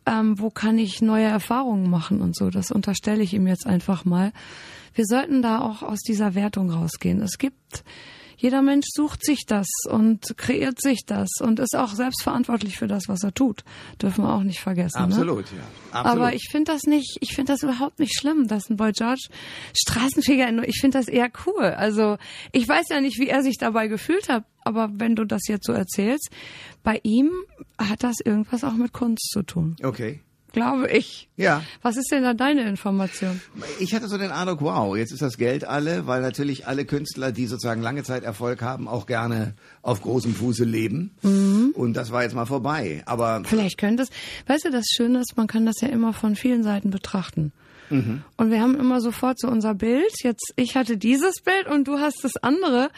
[0.05, 2.49] ähm, wo kann ich neue Erfahrungen machen und so.
[2.49, 4.33] Das unterstelle ich ihm jetzt einfach mal.
[4.93, 7.21] Wir sollten da auch aus dieser Wertung rausgehen.
[7.21, 7.83] Es gibt
[8.37, 13.07] jeder Mensch sucht sich das und kreiert sich das und ist auch selbstverantwortlich für das,
[13.07, 13.63] was er tut.
[14.01, 14.99] Dürfen wir auch nicht vergessen.
[14.99, 15.05] Ne?
[15.05, 15.59] Absolut, ne?
[15.59, 15.99] ja.
[15.99, 16.17] Absolut.
[16.17, 19.27] Aber ich finde das nicht, ich finde das überhaupt nicht schlimm, dass ein Boy George
[19.73, 21.65] Straßenfeger, ich finde das eher cool.
[21.65, 22.17] Also
[22.51, 25.65] ich weiß ja nicht, wie er sich dabei gefühlt hat, aber wenn du das jetzt
[25.65, 26.29] so erzählst,
[26.83, 27.31] bei ihm
[27.77, 29.75] hat das irgendwas auch mit Kunst zu tun.
[29.83, 30.21] Okay
[30.55, 31.27] glaube ich.
[31.35, 31.61] Ja.
[31.81, 33.41] Was ist denn da deine Information?
[33.79, 37.31] Ich hatte so den Eindruck, wow, jetzt ist das Geld alle, weil natürlich alle Künstler,
[37.31, 41.11] die sozusagen lange Zeit Erfolg haben, auch gerne auf großem Fuße leben.
[41.21, 41.73] Mhm.
[41.75, 43.03] Und das war jetzt mal vorbei.
[43.05, 44.09] Aber vielleicht könnte es,
[44.47, 47.51] weißt du, das Schöne ist, man kann das ja immer von vielen Seiten betrachten.
[47.89, 48.23] Mhm.
[48.37, 50.23] Und wir haben immer sofort so unser Bild.
[50.23, 52.89] Jetzt, ich hatte dieses Bild und du hast das andere.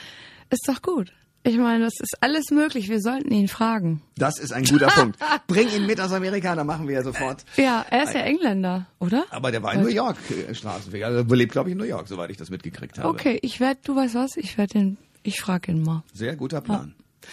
[0.50, 1.12] Ist doch gut.
[1.47, 2.89] Ich meine, das ist alles möglich.
[2.89, 4.01] Wir sollten ihn fragen.
[4.17, 5.17] Das ist ein guter Punkt.
[5.47, 7.45] Bring ihn mit aus Amerika, dann machen wir ja sofort.
[7.55, 9.23] Ja, er ist ja Engländer, oder?
[9.29, 11.07] Aber der war in New York äh, Straßenfeger.
[11.07, 13.07] Also lebt, glaube ich, in New York, soweit ich das mitgekriegt habe.
[13.07, 16.03] Okay, ich werde, du weißt was, ich werde ihn, ich frage ihn mal.
[16.13, 16.93] Sehr guter Plan.
[16.97, 17.29] Ja.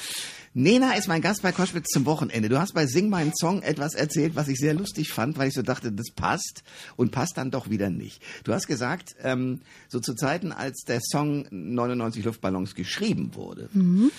[0.57, 2.49] Nena ist mein Gast bei Koschwitz zum Wochenende.
[2.49, 5.55] Du hast bei Sing meinen Song etwas erzählt, was ich sehr lustig fand, weil ich
[5.55, 6.63] so dachte, das passt
[6.95, 8.23] und passt dann doch wieder nicht.
[8.45, 14.13] Du hast gesagt, ähm, so zu Zeiten, als der Song 99 Luftballons geschrieben wurde, mhm.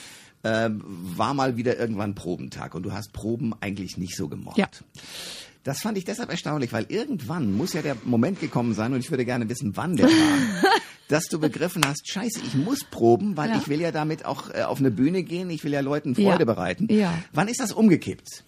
[0.44, 4.58] äh, war mal wieder irgendwann Probentag und du hast Proben eigentlich nicht so gemocht.
[4.58, 4.68] Ja.
[5.64, 9.10] Das fand ich deshalb erstaunlich, weil irgendwann muss ja der Moment gekommen sein und ich
[9.10, 10.72] würde gerne wissen, wann der war,
[11.08, 13.58] dass du begriffen hast, scheiße, ich muss proben, weil ja.
[13.58, 16.40] ich will ja damit auch äh, auf eine Bühne gehen, ich will ja Leuten Freude
[16.40, 16.46] ja.
[16.46, 16.88] bereiten.
[16.90, 17.14] Ja.
[17.34, 18.44] Wann ist das umgekippt?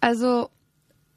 [0.00, 0.50] Also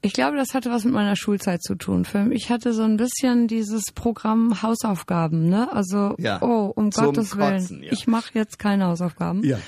[0.04, 2.06] ich glaube, das hatte was mit meiner Schulzeit zu tun.
[2.06, 5.72] Für mich hatte so ein bisschen dieses Programm Hausaufgaben, ne?
[5.72, 6.42] Also, ja.
[6.42, 7.92] oh, um Gottes Kotzen, Willen, ja.
[7.92, 9.44] ich mache jetzt keine Hausaufgaben.
[9.44, 9.60] Ja.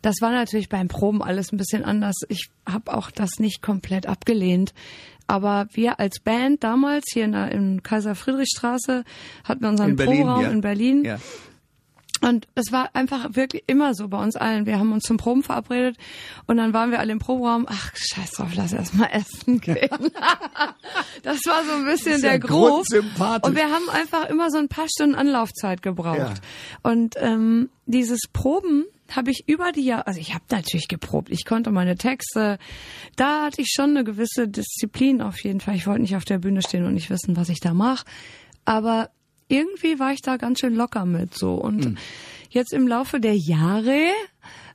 [0.00, 2.16] Das war natürlich beim Proben alles ein bisschen anders.
[2.28, 4.72] Ich habe auch das nicht komplett abgelehnt.
[5.26, 9.04] Aber wir als Band damals hier in der in Kaiser Friedrichstraße
[9.44, 10.50] hatten wir unseren Proberaum ja.
[10.50, 11.04] in Berlin.
[11.04, 11.18] Ja.
[12.22, 14.64] Und es war einfach wirklich immer so bei uns allen.
[14.64, 15.96] Wir haben uns zum Proben verabredet
[16.46, 17.66] und dann waren wir alle im Proberaum.
[17.68, 19.90] Ach, scheiß drauf, lass erst mal essen gehen.
[21.24, 22.86] das war so ein bisschen der ja Groove.
[23.42, 26.18] Und wir haben einfach immer so ein paar Stunden Anlaufzeit gebraucht.
[26.18, 26.34] Ja.
[26.90, 28.84] Und ähm, dieses Proben
[29.16, 32.58] habe ich über die Jahre, also ich habe natürlich geprobt, ich konnte meine Texte,
[33.16, 35.76] da hatte ich schon eine gewisse Disziplin auf jeden Fall.
[35.76, 38.04] Ich wollte nicht auf der Bühne stehen und nicht wissen, was ich da mache.
[38.64, 39.10] Aber
[39.48, 41.54] irgendwie war ich da ganz schön locker mit so.
[41.54, 41.98] Und Mhm.
[42.50, 44.08] jetzt im Laufe der Jahre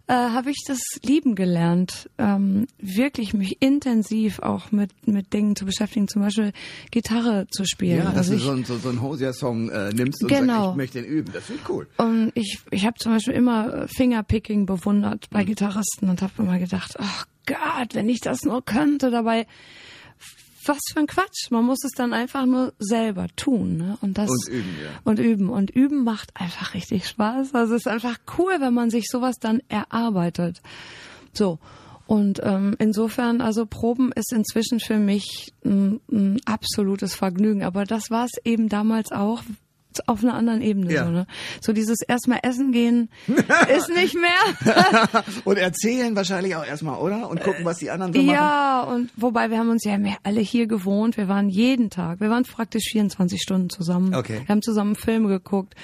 [0.10, 5.66] äh, habe ich das lieben gelernt, ähm, wirklich mich intensiv auch mit mit Dingen zu
[5.66, 6.54] beschäftigen, zum Beispiel
[6.92, 7.98] Gitarre zu spielen.
[8.00, 10.54] Ja, dass Also du ich- so, ein- so, so einen Hosier-Song äh, nimmst und Genau.
[10.54, 11.34] sagst, ich möchte den üben.
[11.34, 11.88] Das finde ich cool.
[11.98, 16.58] Und ich, ich habe zum Beispiel immer äh, Fingerpicking bewundert bei Gitarristen und habe immer
[16.60, 19.46] gedacht, ach Gott, wenn ich das nur könnte, dabei
[20.68, 21.52] was für ein Quatsch.
[21.52, 23.78] Man muss es dann einfach nur selber tun.
[23.78, 23.98] Ne?
[24.02, 24.90] Und, das, Und üben, ja.
[25.04, 25.50] Und üben.
[25.50, 27.54] Und üben macht einfach richtig Spaß.
[27.54, 30.62] Also es ist einfach cool, wenn man sich sowas dann erarbeitet.
[31.34, 31.60] So.
[32.06, 37.64] Und ähm, insofern, also Proben ist inzwischen für mich ein, ein absolutes Vergnügen.
[37.64, 39.44] Aber das war es eben damals auch
[40.06, 40.94] auf einer anderen Ebene.
[40.94, 41.06] Ja.
[41.06, 41.28] So, ne?
[41.62, 45.24] so dieses erstmal essen gehen ist nicht mehr.
[45.46, 47.30] Und erzählen wahrscheinlich auch erstmal, oder?
[47.30, 48.30] Und gucken, was die anderen so machen.
[48.30, 51.18] ja, und wobei wir haben uns ja mehr alle hier gewohnt.
[51.18, 54.14] Wir waren jeden Tag, wir waren praktisch 24 Stunden zusammen.
[54.16, 54.42] Okay.
[54.46, 55.76] Wir haben zusammen Filme geguckt.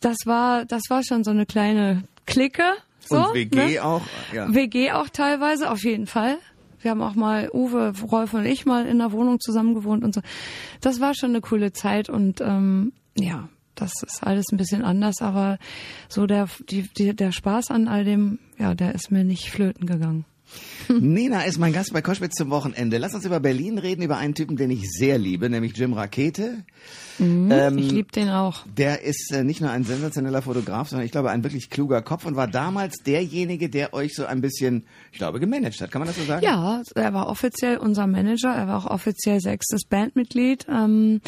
[0.00, 2.62] das war, das war schon so eine kleine Clique.
[3.00, 3.84] So, und WG ne?
[3.84, 4.52] auch, ja.
[4.52, 6.38] WG auch teilweise, auf jeden Fall.
[6.80, 10.14] Wir haben auch mal Uwe, Rolf und ich mal in der Wohnung zusammen gewohnt und
[10.14, 10.20] so.
[10.80, 15.20] Das war schon eine coole Zeit und ähm, ja, das ist alles ein bisschen anders,
[15.20, 15.58] aber
[16.08, 19.86] so der, die, die, der Spaß an all dem, ja, der ist mir nicht flöten
[19.86, 20.24] gegangen.
[20.88, 22.98] Nina ist mein Gast bei Koschwitz zum Wochenende.
[22.98, 26.64] Lass uns über Berlin reden, über einen Typen, den ich sehr liebe, nämlich Jim Rakete.
[27.18, 28.64] Mhm, ähm, ich liebe den auch.
[28.66, 32.26] Der ist äh, nicht nur ein sensationeller Fotograf, sondern ich glaube ein wirklich kluger Kopf
[32.26, 35.90] und war damals derjenige, der euch so ein bisschen, ich glaube, gemanagt hat.
[35.90, 36.44] Kann man das so sagen?
[36.44, 41.20] Ja, er war offiziell unser Manager, er war auch offiziell sechstes Bandmitglied ähm,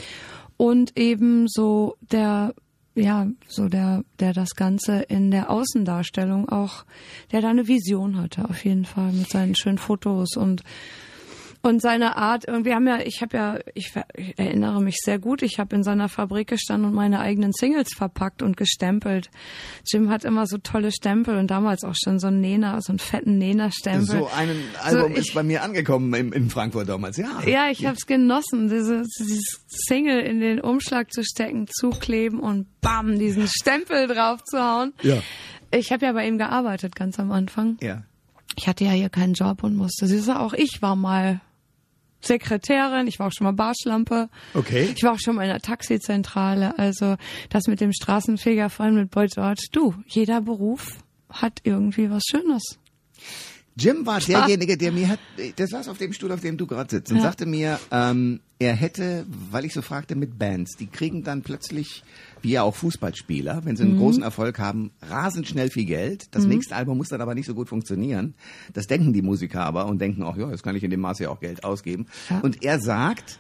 [0.57, 2.55] und eben so der
[2.99, 6.85] ja, so der, der das Ganze in der Außendarstellung auch,
[7.33, 10.63] der da eine Vision hatte, auf jeden Fall, mit seinen schönen Fotos und
[11.61, 15.43] und seine Art, wir haben ja, ich habe ja, ich, ich, erinnere mich sehr gut,
[15.43, 19.29] ich habe in seiner Fabrik gestanden und meine eigenen Singles verpackt und gestempelt.
[19.91, 23.01] Jim hat immer so tolle Stempel und damals auch schon so einen Nena, so einen
[23.01, 24.07] fetten Nena-Stempel.
[24.07, 24.51] So ein
[24.83, 27.43] Album so, ich, ist bei mir angekommen in, in Frankfurt damals, ja.
[27.45, 32.67] Ja, ich habe es genossen, diese, dieses Single in den Umschlag zu stecken, zukleben und
[32.81, 34.93] bam, diesen Stempel drauf zu hauen.
[35.03, 35.23] Ja.
[35.73, 37.79] Ich habe ja bei ihm gearbeitet ganz am Anfang.
[37.81, 38.05] Ja.
[38.57, 40.07] Ich hatte ja hier keinen Job und musste.
[40.07, 41.41] Siehst du, auch ich war mal
[42.21, 44.29] Sekretärin, ich war auch schon mal Barschlampe.
[44.55, 44.93] Okay.
[44.95, 46.79] Ich war auch schon mal in der Taxizentrale.
[46.79, 47.17] Also
[47.51, 49.67] das mit dem Straßenfeger vorhin mit Boy George.
[49.73, 50.99] Du, jeder Beruf
[51.31, 52.79] hat irgendwie was Schönes.
[53.79, 55.21] Jim war derjenige, der mir hat,
[55.57, 57.23] der saß auf dem Stuhl, auf dem du gerade sitzt und ja.
[57.23, 62.03] sagte mir, ähm, er hätte, weil ich so fragte mit Bands, die kriegen dann plötzlich,
[62.43, 64.01] wie ja auch Fußballspieler, wenn sie einen mhm.
[64.01, 66.27] großen Erfolg haben, rasend schnell viel Geld.
[66.33, 66.51] Das mhm.
[66.51, 68.35] nächste Album muss dann aber nicht so gut funktionieren.
[68.73, 71.25] Das denken die Musiker aber und denken auch, ja, jetzt kann ich in dem Maße
[71.25, 72.07] ja auch Geld ausgeben.
[72.31, 72.41] Ja.
[72.41, 73.39] Und er sagt,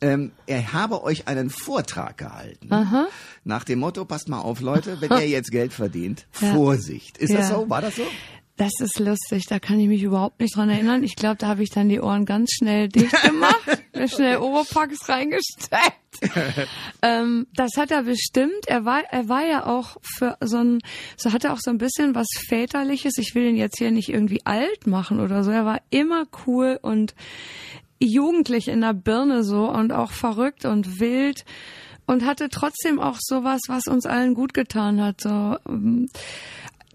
[0.00, 2.72] ähm, er habe euch einen Vortrag gehalten.
[2.72, 3.08] Aha.
[3.44, 6.54] Nach dem Motto, passt mal auf, Leute, wenn ihr jetzt Geld verdient, ja.
[6.54, 7.18] Vorsicht.
[7.18, 7.38] Ist ja.
[7.38, 7.68] das so?
[7.68, 8.02] War das so?
[8.56, 11.04] Das ist lustig, da kann ich mich überhaupt nicht dran erinnern.
[11.04, 15.10] Ich glaube, da habe ich dann die Ohren ganz schnell dicht gemacht, mir schnell Oropax
[15.10, 16.06] reingesteckt.
[17.02, 18.66] ähm, das hat er bestimmt.
[18.66, 20.78] Er war, er war ja auch für so ein,
[21.18, 23.18] so hat er auch so ein bisschen was väterliches.
[23.18, 25.50] Ich will ihn jetzt hier nicht irgendwie alt machen oder so.
[25.50, 27.14] Er war immer cool und
[27.98, 31.44] jugendlich in der Birne so und auch verrückt und wild
[32.06, 35.20] und hatte trotzdem auch sowas, was uns allen gut getan hat.
[35.20, 36.08] So ähm,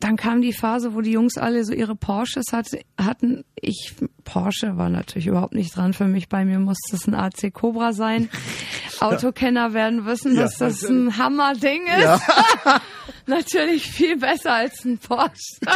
[0.03, 3.43] dann kam die Phase, wo die Jungs alle so ihre Porsches hatten.
[3.55, 6.27] Ich, Porsche war natürlich überhaupt nicht dran für mich.
[6.27, 8.29] Bei mir musste es ein AC Cobra sein.
[8.99, 12.03] Autokenner werden wissen, dass ja, das ein Hammerding ist.
[12.03, 12.19] Ja.
[13.27, 15.57] natürlich viel besser als ein Porsche.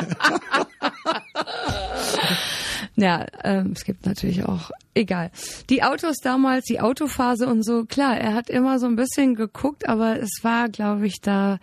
[2.97, 5.29] ja, ähm, es gibt natürlich auch, egal.
[5.69, 9.89] Die Autos damals, die Autophase und so, klar, er hat immer so ein bisschen geguckt,
[9.89, 11.59] aber es war, glaube ich, da,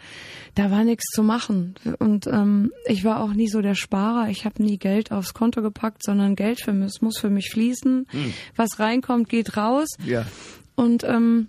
[0.55, 1.75] da war nichts zu machen.
[1.99, 4.29] Und ähm, ich war auch nie so der Sparer.
[4.29, 7.51] Ich habe nie Geld aufs Konto gepackt, sondern Geld für mich, es muss für mich
[7.51, 8.07] fließen.
[8.11, 8.35] Hm.
[8.57, 9.89] Was reinkommt, geht raus.
[10.05, 10.27] Ja.
[10.75, 11.49] Und ähm,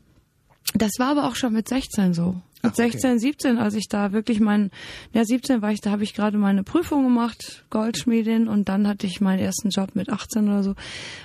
[0.76, 2.42] das war aber auch schon mit 16 so.
[2.64, 4.72] Mit 16, 17, als ich da wirklich mein,
[5.12, 9.06] ja 17 war ich, da habe ich gerade meine Prüfung gemacht, Goldschmiedin, und dann hatte
[9.06, 10.76] ich meinen ersten Job mit 18 oder so,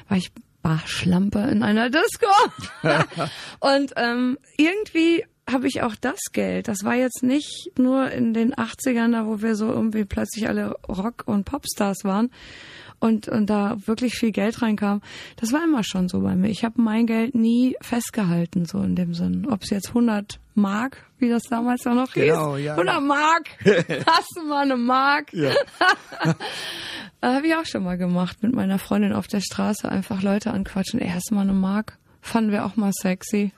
[0.08, 2.26] war ich Barschlampe in einer Disco.
[3.60, 6.68] und ähm, irgendwie habe ich auch das Geld.
[6.68, 10.72] Das war jetzt nicht nur in den 80ern, da wo wir so irgendwie plötzlich alle
[10.88, 12.30] Rock- und Popstars waren,
[13.00, 15.00] und, und da wirklich viel Geld reinkam.
[15.36, 16.48] Das war immer schon so bei mir.
[16.48, 19.46] Ich habe mein Geld nie festgehalten, so in dem Sinn.
[19.48, 22.66] Ob es jetzt 100 Mark, wie das damals auch noch genau, hieß.
[22.66, 22.72] Ja.
[22.72, 23.48] 100 Mark!
[24.06, 25.32] Hast du mal eine Mark?
[25.32, 25.52] Ja.
[27.22, 29.88] habe ich auch schon mal gemacht mit meiner Freundin auf der Straße.
[29.88, 31.00] Einfach Leute anquatschen.
[31.00, 31.98] Ey, hast du mal eine Mark?
[32.20, 33.52] Fanden wir auch mal sexy.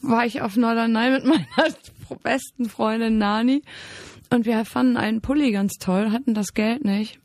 [0.00, 1.74] War ich auf Norderney mit meiner
[2.22, 3.62] besten Freundin Nani.
[4.30, 7.18] Und wir fanden einen Pulli ganz toll, hatten das Geld nicht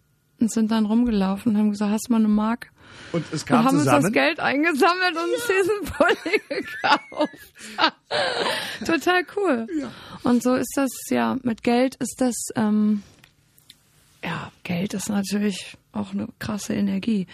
[0.43, 2.71] und sind dann rumgelaufen und haben gesagt, hast du mal eine Mark?
[3.11, 3.95] Und es kam und haben zusammen?
[3.97, 7.95] uns das Geld eingesammelt und uns diesen Pulli gekauft.
[8.85, 9.67] Total cool.
[9.79, 9.91] Ja.
[10.23, 13.03] Und so ist das, ja, mit Geld ist das, ähm,
[14.23, 17.27] ja, Geld ist natürlich auch eine krasse Energie.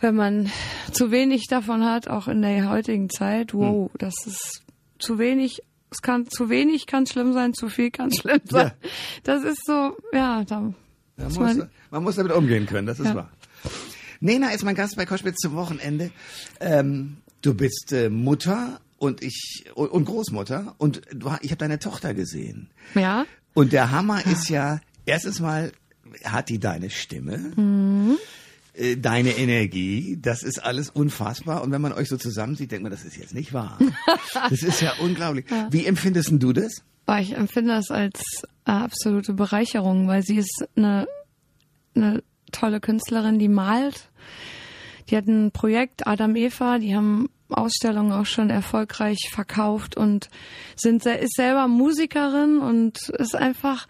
[0.00, 0.50] Wenn man
[0.92, 3.98] zu wenig davon hat, auch in der heutigen Zeit, wow, hm.
[3.98, 4.62] das ist
[4.98, 8.72] zu wenig es kann zu wenig kann schlimm sein, zu viel kann schlimm sein.
[8.82, 8.88] Ja.
[9.24, 10.72] Das ist so, ja, da
[11.16, 13.14] man muss, man muss damit umgehen können, das ist ja.
[13.14, 13.30] wahr.
[14.20, 16.10] Nena ist mein Gast bei Koschwitz zum Wochenende.
[16.60, 22.14] Ähm, du bist äh, Mutter und ich und Großmutter und du, ich habe deine Tochter
[22.14, 22.70] gesehen.
[22.94, 23.26] Ja.
[23.52, 25.72] Und der Hammer ist ja erstens mal
[26.24, 27.38] hat die deine Stimme.
[27.56, 28.18] Mhm
[28.74, 31.62] äh, deine Energie, das ist alles unfassbar.
[31.62, 33.78] Und wenn man euch so zusammensieht, denkt man, das ist jetzt nicht wahr.
[34.48, 35.44] Das ist ja unglaublich.
[35.50, 35.68] Ja.
[35.70, 36.82] Wie empfindest du das?
[37.06, 38.22] Ah, ich empfinde das als
[38.64, 41.06] absolute Bereicherung, weil sie ist eine,
[41.94, 42.22] eine
[42.52, 44.10] tolle Künstlerin, die malt.
[45.08, 50.30] Die hat ein Projekt, Adam Eva, die haben Ausstellungen auch schon erfolgreich verkauft und
[50.74, 53.86] sind ist selber Musikerin und ist einfach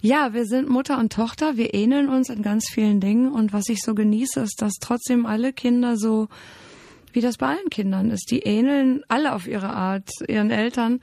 [0.00, 3.68] ja, wir sind Mutter und Tochter, wir ähneln uns in ganz vielen Dingen und was
[3.68, 6.28] ich so genieße, ist, dass trotzdem alle Kinder so
[7.16, 8.30] wie das bei allen Kindern ist.
[8.30, 11.00] Die ähneln alle auf ihre Art ihren Eltern,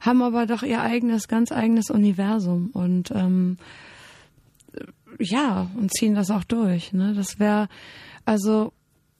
[0.00, 3.58] haben aber doch ihr eigenes, ganz eigenes Universum und ähm,
[5.18, 6.92] ja, und ziehen das auch durch.
[6.92, 7.14] Ne?
[7.14, 7.68] Das wäre,
[8.24, 8.72] also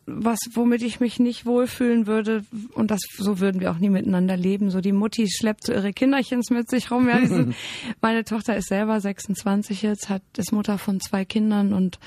[0.07, 4.37] was, womit ich mich nicht wohlfühlen würde, und das, so würden wir auch nie miteinander
[4.37, 4.71] leben.
[4.71, 7.09] So die Mutti schleppt so ihre Kinderchens mit sich rum.
[7.09, 7.53] Ja, diese,
[8.01, 11.99] meine Tochter ist selber 26 jetzt, hat, ist Mutter von zwei Kindern und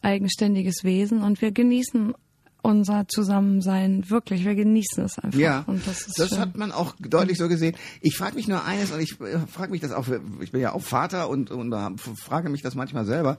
[0.00, 2.14] eigenständiges Wesen und wir genießen
[2.64, 4.44] unser Zusammensein wirklich.
[4.44, 5.38] Wir genießen es einfach.
[5.38, 7.76] Ja, und das, ist das hat man auch deutlich so gesehen.
[8.00, 10.06] Ich frage mich nur eines und ich äh, frage mich das auch,
[10.40, 13.38] ich bin ja auch Vater und, und frage mich das manchmal selber.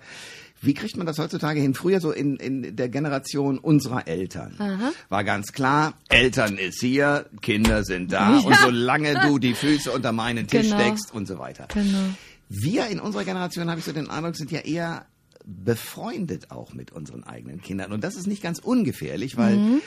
[0.62, 1.74] Wie kriegt man das heutzutage hin?
[1.74, 4.92] Früher so in, in der Generation unserer Eltern Aha.
[5.10, 8.40] war ganz klar, Eltern ist hier, Kinder sind da ja.
[8.40, 10.80] und solange du die Füße unter meinen Tisch genau.
[10.80, 11.68] steckst und so weiter.
[11.74, 12.10] Genau.
[12.48, 15.08] Wir in unserer Generation, habe ich so den Eindruck, sind ja eher
[15.45, 17.91] befreundet auch mit unseren eigenen Kindern.
[17.91, 19.81] Und das ist nicht ganz ungefährlich, weil mhm.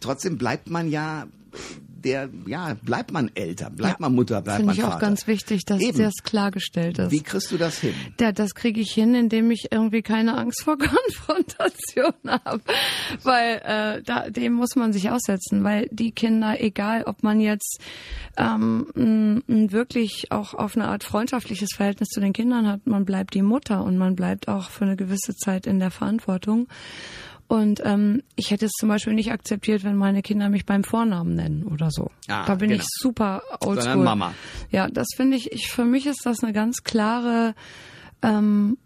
[0.00, 1.26] Trotzdem bleibt man ja
[2.04, 4.80] der, ja, bleibt man älter, bleibt ja, man Mutter, bleibt man Vater.
[4.80, 5.98] Finde ich auch ganz wichtig, dass Eben.
[5.98, 7.10] das klargestellt ist.
[7.10, 7.94] Wie kriegst du das hin?
[8.20, 12.62] Ja, das kriege ich hin, indem ich irgendwie keine Angst vor Konfrontation habe.
[13.22, 17.80] Weil äh, da, dem muss man sich aussetzen, weil die Kinder, egal ob man jetzt
[18.36, 23.04] ähm, ein, ein wirklich auch auf eine Art freundschaftliches Verhältnis zu den Kindern hat, man
[23.04, 26.68] bleibt die Mutter und man bleibt auch für eine gewisse Zeit in der Verantwortung.
[27.48, 31.34] Und ähm, ich hätte es zum Beispiel nicht akzeptiert, wenn meine Kinder mich beim Vornamen
[31.34, 32.10] nennen oder so.
[32.28, 32.82] Ah, da bin genau.
[32.82, 33.82] ich super oldschool.
[33.82, 34.34] Sondern Mama.
[34.70, 37.54] Ja, das finde ich, ich, für mich ist das eine ganz klare
[38.20, 38.76] ähm,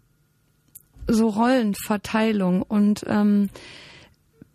[1.07, 2.61] so Rollenverteilung.
[2.61, 3.49] Und ähm,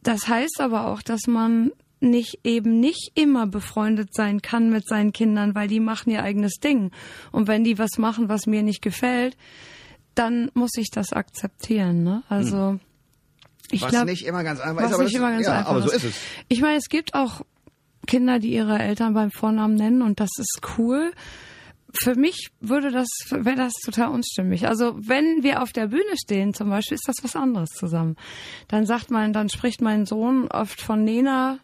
[0.03, 5.13] das heißt aber auch, dass man nicht eben nicht immer befreundet sein kann mit seinen
[5.13, 6.93] Kindern, weil die machen ihr eigenes Ding.
[7.31, 9.37] Und wenn die was machen, was mir nicht gefällt,
[10.15, 12.05] dann muss ich das akzeptieren.
[12.05, 12.23] Ne?
[12.29, 12.81] Also hm.
[13.71, 15.71] Ich was glaub, nicht immer ganz einfach ist, aber, nicht das, immer ganz ja, einfach
[15.71, 16.15] aber so ist es.
[16.49, 17.43] Ich meine, es gibt auch
[18.07, 21.13] Kinder, die ihre Eltern beim Vornamen nennen und das ist cool.
[21.93, 24.69] Für mich würde das, wäre das total unstimmig.
[24.69, 28.17] Also wenn wir auf der Bühne stehen zum Beispiel, ist das was anderes zusammen.
[28.69, 31.61] Dann sagt man, dann spricht mein Sohn oft von Nena,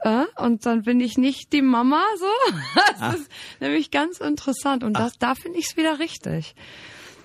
[0.00, 2.26] äh, und dann bin ich nicht die Mama so.
[2.74, 3.14] Das Ach.
[3.14, 6.54] ist nämlich ganz interessant und das, da finde ich es wieder richtig.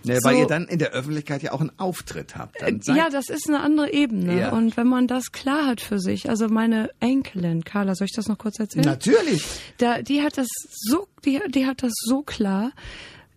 [0.03, 2.57] Ja, so, weil ihr dann in der Öffentlichkeit ja auch einen Auftritt habt.
[2.87, 4.39] ja, das ist eine andere Ebene.
[4.39, 4.51] Ja.
[4.51, 8.27] Und wenn man das klar hat für sich, also meine Enkelin, Carla, soll ich das
[8.27, 8.85] noch kurz erzählen?
[8.85, 9.43] Natürlich.
[9.77, 12.71] Da, die hat das so, die, die hat das so klar.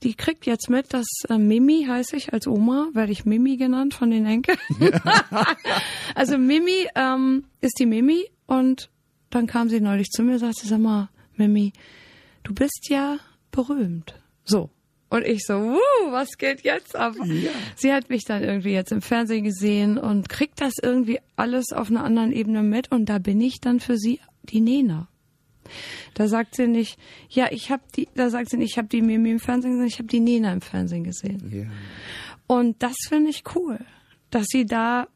[0.03, 3.95] Die kriegt jetzt mit, dass äh, Mimi heiße ich als Oma, werde ich Mimi genannt
[3.95, 4.59] von den Enkeln.
[6.15, 8.91] Also Mimi ähm, ist die Mimi und
[9.31, 11.73] dann kam sie neulich zu mir und sagte, sag mal, Mimi,
[12.45, 13.19] du bist ja
[13.51, 14.15] berühmt.
[14.45, 14.71] So.
[15.11, 17.15] Und ich so, wuh, was geht jetzt ab?
[17.25, 17.53] Ja.
[17.77, 21.89] Sie hat mich dann irgendwie jetzt im Fernsehen gesehen und kriegt das irgendwie alles auf
[21.89, 25.09] einer anderen Ebene mit und da bin ich dann für sie die Nena.
[26.15, 26.99] Da sagt sie nicht,
[27.31, 29.87] ja, ich habe die, da sagt sie nicht, ich habe die Mimi im Fernsehen gesehen,
[29.87, 31.51] ich habe die Nena im Fernsehen gesehen.
[31.51, 31.67] Ja.
[32.47, 33.79] Und das finde ich cool,
[34.31, 35.09] dass sie da,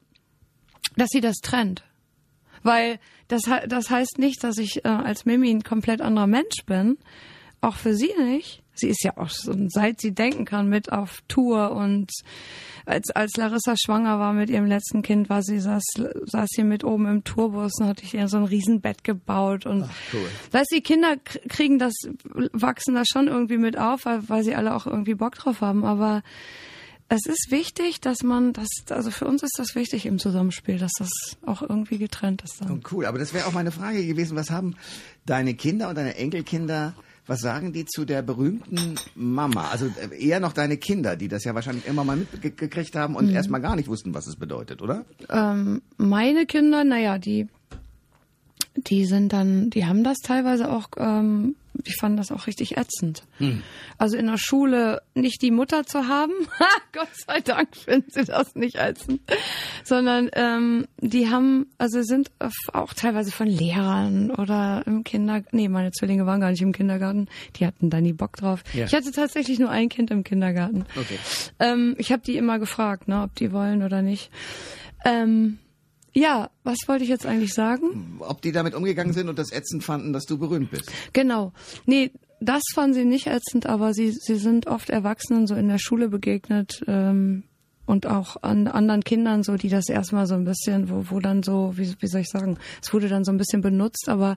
[0.97, 1.85] dass sie das trennt.
[2.63, 2.99] Weil
[3.29, 6.99] das, das heißt nicht, dass ich äh, als Mimi ein komplett anderer Mensch bin.
[7.61, 11.23] Auch für sie nicht sie ist ja auch schon, seit sie denken kann, mit auf
[11.29, 12.11] Tour und
[12.87, 15.83] als, als Larissa schwanger war mit ihrem letzten Kind, war sie, saß,
[16.25, 19.85] saß sie mit oben im Tourbus und hatte ich ihr so ein Riesenbett gebaut und,
[19.85, 20.27] Ach, cool.
[20.53, 21.17] weißt die Kinder
[21.49, 21.95] kriegen das,
[22.53, 25.85] wachsen da schon irgendwie mit auf, weil, weil sie alle auch irgendwie Bock drauf haben,
[25.85, 26.23] aber
[27.11, 30.93] es ist wichtig, dass man das, also für uns ist das wichtig im Zusammenspiel, dass
[30.99, 31.11] das
[31.45, 32.83] auch irgendwie getrennt ist dann.
[32.91, 34.77] Cool, aber das wäre auch meine Frage gewesen, was haben
[35.25, 36.95] deine Kinder und deine Enkelkinder
[37.29, 39.69] was sagen die zu der berühmten Mama?
[39.69, 43.29] Also äh, eher noch deine Kinder, die das ja wahrscheinlich immer mal mitgekriegt haben und
[43.29, 43.37] mhm.
[43.37, 45.05] erstmal gar nicht wussten, was es bedeutet, oder?
[45.31, 47.47] Ähm, meine Kinder, naja, die,
[48.77, 53.23] die sind dann, die haben das teilweise auch ähm, ich fand das auch richtig ätzend.
[53.39, 53.63] Hm.
[53.99, 56.33] Also in der Schule nicht die Mutter zu haben,
[56.93, 59.21] Gott sei Dank finden sie das nicht ätzend,
[59.85, 62.31] sondern ähm, die haben, also sind
[62.73, 67.29] auch teilweise von Lehrern oder im Kindergarten, nee, meine Zwillinge waren gar nicht im Kindergarten,
[67.57, 68.63] die hatten da nie Bock drauf.
[68.73, 68.87] Ja.
[68.87, 70.85] Ich hatte tatsächlich nur ein Kind im Kindergarten.
[70.97, 71.19] Okay.
[71.59, 74.31] Ähm, ich habe die immer gefragt, ne, ob die wollen oder nicht.
[75.05, 75.59] Ähm,
[76.19, 78.19] ja, was wollte ich jetzt eigentlich sagen?
[78.21, 80.91] Ob die damit umgegangen sind und das ätzend fanden, dass du berühmt bist.
[81.13, 81.53] Genau.
[81.87, 85.79] Nee, das fanden sie nicht ätzend, aber sie, sie sind oft Erwachsenen so in der
[85.79, 87.45] Schule begegnet ähm,
[87.87, 91.43] und auch an anderen Kindern so, die das erstmal so ein bisschen, wo, wo dann
[91.43, 94.37] so, wie, wie soll ich sagen, es wurde dann so ein bisschen benutzt, aber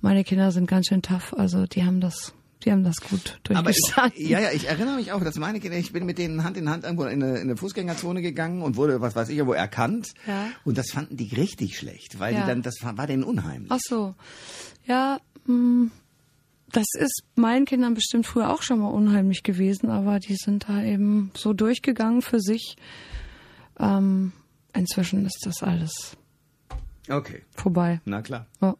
[0.00, 2.34] meine Kinder sind ganz schön tough, also die haben das
[2.64, 4.26] die haben das gut durchgestanden.
[4.26, 6.68] ja, ja, ich erinnere mich auch, dass meine Kinder, ich bin mit denen Hand in
[6.68, 10.14] Hand irgendwo in eine, in eine Fußgängerzone gegangen und wurde, was weiß ich, wo erkannt.
[10.26, 10.50] Ja.
[10.64, 12.40] Und das fanden die richtig schlecht, weil ja.
[12.40, 13.70] die dann, das war, denen unheimlich.
[13.70, 14.14] Ach so.
[14.86, 15.90] Ja, mh, mm,
[16.72, 20.82] das ist meinen Kindern bestimmt früher auch schon mal unheimlich gewesen, aber die sind da
[20.82, 22.76] eben so durchgegangen für sich.
[23.78, 24.32] Ähm,
[24.72, 26.16] inzwischen ist das alles
[27.08, 27.42] okay.
[27.54, 28.00] vorbei.
[28.04, 28.46] Na klar.
[28.60, 28.76] Ja.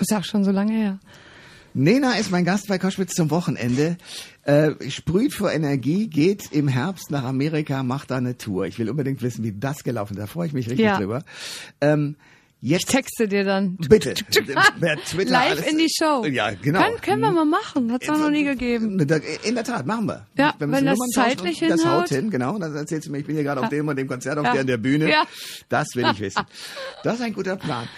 [0.00, 1.00] Ist auch schon so lange her.
[1.74, 3.96] Nena ist mein Gast bei Koschwitz zum Wochenende.
[4.42, 8.66] Äh, sprüht vor Energie, geht im Herbst nach Amerika, macht da eine Tour.
[8.66, 10.20] Ich will unbedingt wissen, wie das gelaufen ist.
[10.20, 10.98] Da freue ich mich richtig ja.
[10.98, 11.24] drüber.
[11.80, 12.16] Ähm,
[12.60, 13.76] Jetzt, ich texte dir dann.
[13.76, 14.14] Bitte.
[14.14, 14.54] Twitter
[15.30, 16.24] Live alles, in die Show.
[16.24, 16.80] Ja, genau.
[16.80, 17.92] Kann, können wir mal machen.
[17.92, 18.98] Hat es noch nie gegeben.
[18.98, 20.26] In der Tat, machen wir.
[20.36, 21.78] Ja, wenn das Nummern zeitlich hinhaut.
[21.78, 22.58] Das haut hin, genau.
[22.58, 24.54] Dann erzählst du mir, ich bin hier gerade auf dem und dem Konzert auf ja.
[24.54, 25.08] der, der Bühne.
[25.08, 25.24] Ja.
[25.68, 26.42] Das will ich wissen.
[27.04, 27.88] Das ist ein guter Plan.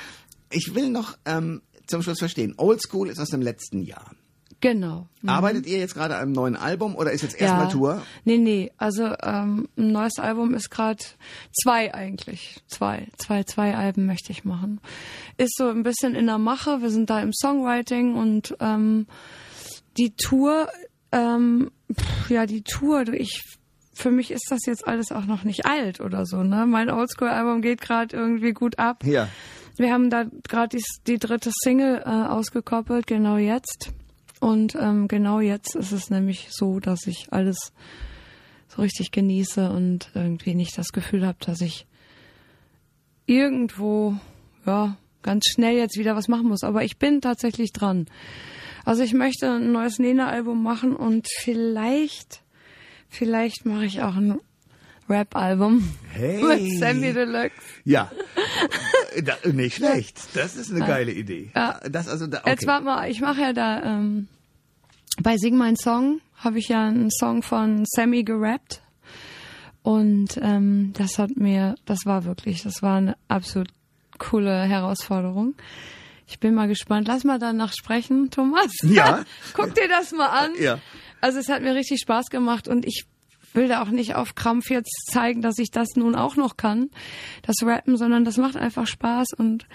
[0.51, 2.55] Ich will noch ähm, zum Schluss verstehen.
[2.57, 4.11] Old School ist aus dem letzten Jahr.
[4.61, 5.09] Genau.
[5.23, 5.29] Mhm.
[5.31, 7.71] Arbeitet ihr jetzt gerade an einem neuen Album oder ist jetzt erstmal ja.
[7.71, 8.03] Tour?
[8.25, 8.71] Nee, nee.
[8.77, 11.03] Also ähm, ein neues Album ist gerade
[11.53, 12.61] zwei eigentlich.
[12.67, 13.09] Zwei.
[13.17, 14.81] Zwei, zwei Alben möchte ich machen.
[15.39, 16.83] Ist so ein bisschen in der Mache.
[16.83, 19.07] Wir sind da im Songwriting und ähm,
[19.97, 20.69] die Tour,
[21.11, 21.71] ähm,
[22.29, 23.43] ja, die Tour, ich
[23.95, 26.65] für mich ist das jetzt alles auch noch nicht alt oder so, ne?
[26.67, 29.05] Mein Oldschool-Album geht gerade irgendwie gut ab.
[29.05, 29.29] Ja.
[29.77, 33.93] Wir haben da gerade die, die, dritte Single äh, ausgekoppelt, genau jetzt.
[34.41, 37.73] Und ähm, genau jetzt ist es nämlich so, dass ich alles
[38.69, 41.87] so richtig genieße und irgendwie nicht das Gefühl habe, dass ich
[43.27, 44.17] irgendwo,
[44.67, 46.65] ja, ganz schnell jetzt wieder was machen muss.
[46.65, 48.07] Aber ich bin tatsächlich dran.
[48.85, 52.43] Also ich möchte ein neues Nena-Album machen und vielleicht,
[53.09, 54.39] vielleicht mache ich auch ein
[55.11, 56.43] Rap-Album hey.
[56.43, 57.57] mit Sammy Deluxe.
[57.85, 58.11] Ja,
[59.25, 60.21] da, nicht schlecht.
[60.35, 61.51] Das ist eine geile Idee.
[61.55, 61.81] Ja.
[61.91, 62.51] Das also da, okay.
[62.51, 64.29] Jetzt warte mal, ich mache ja da ähm,
[65.23, 68.81] bei Sing mein Song habe ich ja einen Song von Sammy gerappt
[69.83, 73.69] und ähm, das hat mir, das war wirklich, das war eine absolut
[74.19, 75.55] coole Herausforderung.
[76.27, 77.09] Ich bin mal gespannt.
[77.09, 78.71] Lass mal danach sprechen, Thomas.
[78.83, 79.25] Ja.
[79.55, 80.53] Guck dir das mal an.
[80.61, 80.79] Ja.
[81.21, 83.07] Also es hat mir richtig Spaß gemacht und ich
[83.55, 86.91] will da auch nicht auf Krampf jetzt zeigen, dass ich das nun auch noch kann,
[87.43, 89.67] das Rappen, sondern das macht einfach Spaß und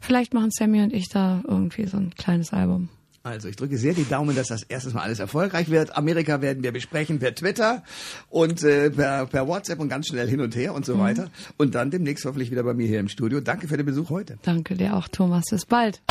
[0.00, 2.88] vielleicht machen Sammy und ich da irgendwie so ein kleines Album.
[3.26, 5.96] Also ich drücke sehr die Daumen, dass das erstes Mal alles erfolgreich wird.
[5.96, 7.82] Amerika werden wir besprechen per Twitter
[8.28, 11.00] und äh, per, per WhatsApp und ganz schnell hin und her und so mhm.
[11.00, 11.30] weiter.
[11.56, 13.40] Und dann demnächst hoffentlich wieder bei mir hier im Studio.
[13.40, 14.36] Danke für den Besuch heute.
[14.42, 15.44] Danke dir auch, Thomas.
[15.48, 16.02] Bis bald.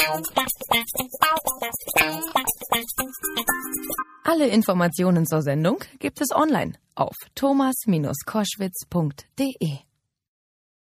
[4.23, 9.92] Alle Informationen zur Sendung gibt es online auf thomas-koschwitz.de.